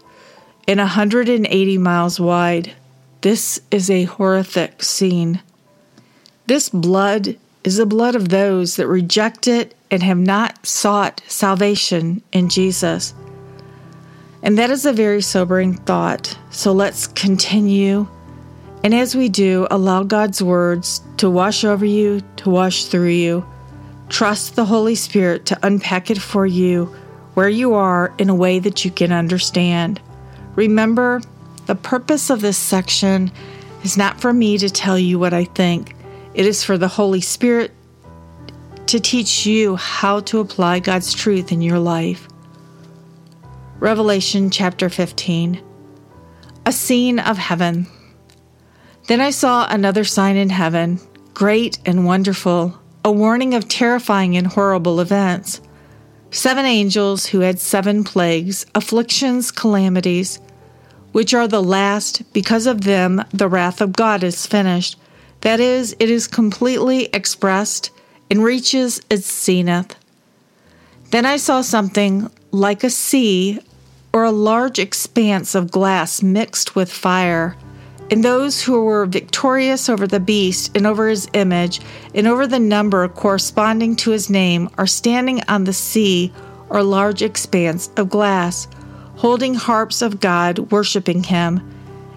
and 0.67 0.80
180 0.80 1.77
miles 1.77 2.19
wide. 2.19 2.73
This 3.21 3.59
is 3.69 3.89
a 3.89 4.05
horrific 4.05 4.82
scene. 4.82 5.41
This 6.47 6.69
blood 6.69 7.38
is 7.63 7.77
the 7.77 7.86
blood 7.86 8.15
of 8.15 8.30
those 8.30 8.77
that 8.77 8.88
reject 8.88 9.47
it 9.47 9.75
and 9.91 10.01
have 10.01 10.17
not 10.17 10.65
sought 10.65 11.21
salvation 11.27 12.23
in 12.32 12.49
Jesus. 12.49 13.13
And 14.41 14.57
that 14.57 14.69
is 14.69 14.85
a 14.85 14.93
very 14.93 15.21
sobering 15.21 15.73
thought. 15.73 16.37
So 16.49 16.71
let's 16.71 17.07
continue. 17.07 18.07
And 18.83 18.95
as 18.95 19.15
we 19.15 19.27
do, 19.27 19.67
allow 19.69 20.03
God's 20.03 20.41
words 20.41 21.01
to 21.17 21.29
wash 21.29 21.63
over 21.63 21.85
you, 21.85 22.21
to 22.37 22.49
wash 22.49 22.85
through 22.85 23.09
you. 23.09 23.45
Trust 24.07 24.55
the 24.55 24.65
Holy 24.65 24.95
Spirit 24.95 25.45
to 25.47 25.59
unpack 25.61 26.09
it 26.09 26.17
for 26.17 26.45
you 26.45 26.85
where 27.33 27.49
you 27.49 27.73
are 27.73 28.13
in 28.17 28.29
a 28.29 28.35
way 28.35 28.59
that 28.59 28.83
you 28.83 28.91
can 28.91 29.11
understand. 29.11 30.01
Remember, 30.55 31.21
the 31.67 31.75
purpose 31.75 32.29
of 32.29 32.41
this 32.41 32.57
section 32.57 33.31
is 33.83 33.97
not 33.97 34.19
for 34.19 34.33
me 34.33 34.57
to 34.57 34.69
tell 34.69 34.97
you 34.97 35.19
what 35.19 35.33
I 35.33 35.43
think, 35.43 35.95
it 36.33 36.45
is 36.45 36.63
for 36.63 36.77
the 36.77 36.87
Holy 36.87 37.21
Spirit 37.21 37.71
to 38.87 38.99
teach 38.99 39.45
you 39.45 39.75
how 39.75 40.21
to 40.21 40.39
apply 40.39 40.79
God's 40.79 41.13
truth 41.13 41.51
in 41.51 41.61
your 41.61 41.79
life. 41.79 42.28
Revelation 43.80 44.49
chapter 44.49 44.89
15 44.89 45.63
A 46.65 46.71
scene 46.73 47.17
of 47.17 47.38
heaven. 47.38 47.88
Then 49.07 49.21
I 49.21 49.30
saw 49.30 49.67
another 49.69 50.03
sign 50.03 50.36
in 50.36 50.49
heaven, 50.49 50.99
great 51.34 51.80
and 51.86 52.05
wonderful, 52.05 52.77
a 53.05 53.11
warning 53.11 53.53
of 53.53 53.69
terrifying 53.69 54.36
and 54.36 54.47
horrible 54.47 54.99
events. 54.99 55.61
Seven 56.30 56.65
angels 56.65 57.27
who 57.27 57.39
had 57.39 57.57
seven 57.57 58.03
plagues, 58.03 58.65
afflictions, 58.75 59.49
calamities, 59.49 60.39
which 61.13 61.34
are 61.34 61.47
the 61.47 61.63
last, 61.63 62.34
because 62.34 62.67
of 62.67 62.82
them 62.82 63.23
the 63.32 63.47
wrath 63.47 63.80
of 63.80 63.93
God 63.93 64.25
is 64.25 64.45
finished. 64.45 64.99
That 65.39 65.61
is, 65.61 65.95
it 66.01 66.09
is 66.09 66.27
completely 66.27 67.05
expressed 67.13 67.91
and 68.30 68.43
reaches 68.43 69.01
its 69.09 69.32
zenith. 69.32 69.95
Then 71.11 71.25
I 71.25 71.38
saw 71.38 71.61
something 71.61 72.30
like 72.51 72.84
a 72.84 72.89
sea 72.89 73.61
or 74.14 74.24
a 74.24 74.32
large 74.32 74.80
expanse 74.80 75.55
of 75.55 75.72
glass 75.72 76.22
mixed 76.22 76.76
with 76.76 76.91
fire. 76.91 77.55
And 78.12 78.24
those 78.24 78.64
who 78.64 78.84
were 78.84 79.05
victorious 79.05 79.88
over 79.88 80.07
the 80.07 80.20
beast 80.20 80.76
and 80.76 80.88
over 80.88 81.07
his 81.07 81.28
image 81.34 81.80
and 82.16 82.28
over 82.28 82.47
the 82.47 82.60
number 82.60 83.07
corresponding 83.07 83.95
to 83.97 84.12
his 84.12 84.30
name 84.30 84.70
are 84.78 84.88
standing 84.88 85.41
on 85.47 85.66
the 85.66 85.74
sea 85.74 86.34
or 86.70 86.82
large 86.82 87.22
expanse 87.22 87.89
of 87.97 88.10
glass, 88.10 88.68
holding 89.16 89.53
harps 89.53 90.01
of 90.01 90.20
God, 90.20 90.72
worshiping 90.72 91.24
him. 91.24 91.62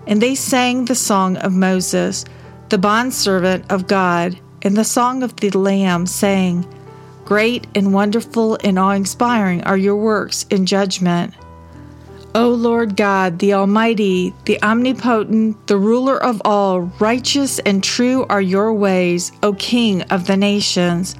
And 0.06 0.20
they 0.20 0.34
sang 0.34 0.86
the 0.86 0.94
song 0.94 1.36
of 1.38 1.52
Moses 1.52 2.24
the 2.72 2.78
bondservant 2.78 3.70
of 3.70 3.86
God, 3.86 4.40
and 4.62 4.78
the 4.78 4.84
song 4.84 5.22
of 5.22 5.36
the 5.36 5.50
Lamb, 5.50 6.06
saying, 6.06 6.66
Great 7.26 7.66
and 7.74 7.92
wonderful 7.92 8.56
and 8.64 8.78
awe 8.78 8.92
inspiring 8.92 9.62
are 9.64 9.76
your 9.76 9.96
works 9.96 10.46
in 10.48 10.64
judgment. 10.64 11.34
O 12.34 12.48
Lord 12.48 12.96
God, 12.96 13.40
the 13.40 13.52
Almighty, 13.52 14.32
the 14.46 14.62
Omnipotent, 14.62 15.66
the 15.66 15.76
ruler 15.76 16.16
of 16.16 16.40
all, 16.46 16.80
righteous 16.98 17.58
and 17.58 17.84
true 17.84 18.24
are 18.30 18.40
your 18.40 18.72
ways, 18.72 19.32
O 19.42 19.52
King 19.52 20.00
of 20.04 20.26
the 20.26 20.36
nations. 20.38 21.14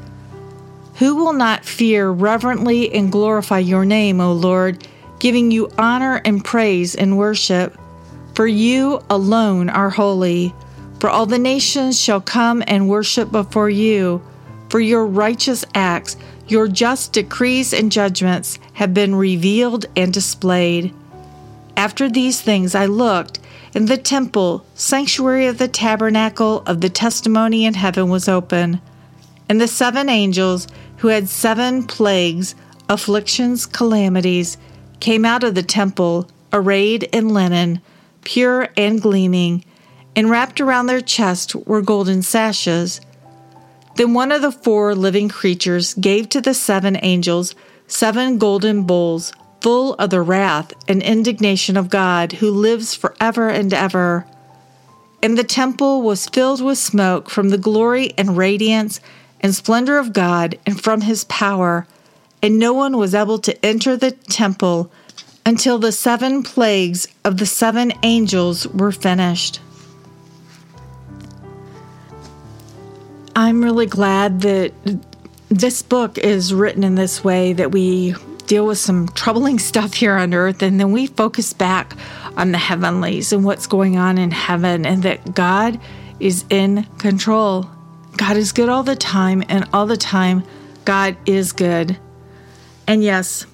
Who 0.95 1.17
will 1.17 1.35
not 1.35 1.67
fear 1.67 2.09
reverently 2.09 2.91
and 2.95 3.13
glorify 3.13 3.59
your 3.59 3.85
name, 3.85 4.23
O 4.23 4.33
Lord, 4.33 4.89
giving 5.19 5.51
you 5.51 5.71
honor 5.77 6.23
and 6.25 6.43
praise 6.43 6.95
and 6.95 7.19
worship? 7.19 7.79
For 8.35 8.47
you 8.47 9.03
alone 9.11 9.69
are 9.69 9.91
holy. 9.91 10.55
For 10.99 11.11
all 11.11 11.27
the 11.27 11.39
nations 11.39 12.01
shall 12.01 12.23
come 12.23 12.63
and 12.67 12.89
worship 12.89 13.31
before 13.31 13.69
you. 13.69 14.23
For 14.71 14.81
your 14.81 15.05
righteous 15.05 15.67
acts, 15.75 16.17
your 16.49 16.69
just 16.69 17.13
decrees 17.13 17.75
and 17.75 17.93
judgments 17.93 18.59
have 18.73 18.95
been 18.95 19.15
revealed 19.15 19.85
and 19.95 20.11
displayed. 20.11 20.95
After 21.77 22.09
these 22.09 22.41
things 22.41 22.75
I 22.75 22.87
looked, 22.87 23.39
and 23.75 23.89
the 23.89 23.97
temple, 23.97 24.64
sanctuary 24.75 25.47
of 25.47 25.59
the 25.59 25.68
tabernacle 25.68 26.62
of 26.66 26.81
the 26.81 26.91
testimony 26.91 27.64
in 27.64 27.75
heaven 27.75 28.09
was 28.09 28.29
open. 28.29 28.81
And 29.49 29.61
the 29.61 29.68
seven 29.68 30.09
angels, 30.09 30.68
who 30.99 31.09
had 31.09 31.29
seven 31.29 31.85
plagues, 31.85 32.55
afflictions, 32.89 33.66
calamities, 33.66 34.59
came 35.01 35.25
out 35.25 35.45
of 35.45 35.55
the 35.55 35.62
temple, 35.62 36.29
arrayed 36.53 37.05
in 37.05 37.31
linen, 37.31 37.81
pure 38.23 38.68
and 38.77 39.01
gleaming 39.01 39.64
and 40.14 40.31
wrapped 40.31 40.61
around 40.61 40.87
their 40.87 41.01
chest 41.01 41.55
were 41.55 41.83
golden 41.83 42.23
sashes. 42.23 43.01
Then 43.97 44.14
one 44.14 44.33
of 44.33 44.43
the 44.43 44.53
four 44.53 44.95
living 44.95 45.29
creatures 45.29 45.95
gave 45.95 46.29
to 46.31 46.41
the 46.41 46.55
seven 46.55 46.99
angels 47.03 47.55
seven 47.87 48.39
golden 48.39 48.85
bowls 48.85 49.33
full 49.63 49.95
of 49.95 50.11
the 50.11 50.21
wrath 50.21 50.73
and 50.89 51.01
indignation 51.03 51.77
of 51.77 51.89
God 51.89 52.33
who 52.33 52.51
lives 52.51 52.95
forever 52.95 53.49
and 53.49 53.73
ever. 53.73 54.27
And 55.23 55.39
the 55.39 55.45
temple 55.45 56.03
was 56.03 56.29
filled 56.29 56.61
with 56.61 56.79
smoke 56.79 57.31
from 57.31 57.51
the 57.51 57.59
glory 57.59 58.13
and 58.19 58.37
radiance 58.37 59.01
and 59.41 59.55
splendor 59.55 59.99
of 59.99 60.13
God 60.13 60.59
and 60.67 60.81
from 60.81 61.03
his 61.03 61.25
power, 61.25 61.87
and 62.43 62.59
no 62.59 62.73
one 62.73 62.97
was 62.97 63.15
able 63.15 63.39
to 63.39 63.65
enter 63.65 63.97
the 63.97 64.11
temple 64.11 64.91
until 65.47 65.79
the 65.79 65.93
seven 65.93 66.43
plagues 66.43 67.07
of 67.25 67.37
the 67.37 67.47
seven 67.47 67.93
angels 68.03 68.67
were 68.67 68.93
finished. 68.93 69.61
I'm 73.35 73.63
really 73.63 73.87
glad 73.87 74.41
that 74.43 74.73
this 75.49 75.83
book 75.83 76.19
is 76.19 76.53
written 76.53 76.83
in 76.83 76.97
this 76.97 77.23
way 77.23 77.53
that 77.53 77.71
we 77.71 78.15
deal 78.47 78.66
with 78.66 78.78
some 78.78 79.09
troubling 79.09 79.59
stuff 79.70 79.95
here 79.95 80.14
on 80.14 80.34
earth 80.34 80.62
and 80.62 80.78
then 80.78 80.93
we 80.93 81.07
focus 81.07 81.53
back 81.53 81.97
on 82.36 82.53
the 82.53 82.59
heavenlies 82.59 83.32
and 83.32 83.45
what's 83.45 83.66
going 83.66 83.97
on 83.97 84.18
in 84.18 84.30
heaven 84.30 84.86
and 84.86 85.03
that 85.03 85.34
God 85.34 85.80
is 86.20 86.45
in 86.51 86.84
control. 86.99 87.68
God 88.16 88.36
is 88.36 88.53
good 88.53 88.68
all 88.68 88.82
the 88.82 88.97
time, 88.97 89.43
and 89.49 89.66
all 89.72 89.86
the 89.86 89.97
time, 89.97 90.45
God 90.84 91.16
is 91.26 91.53
good. 91.53 91.99
And 92.86 93.03
yes, 93.03 93.47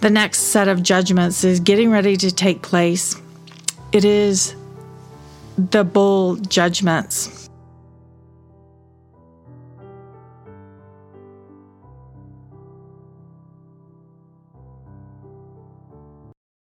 the 0.00 0.10
next 0.10 0.40
set 0.40 0.68
of 0.68 0.82
judgments 0.82 1.44
is 1.44 1.60
getting 1.60 1.90
ready 1.90 2.16
to 2.16 2.32
take 2.32 2.62
place. 2.62 3.16
It 3.92 4.04
is 4.04 4.56
the 5.56 5.84
bowl 5.84 6.36
judgments. 6.36 7.45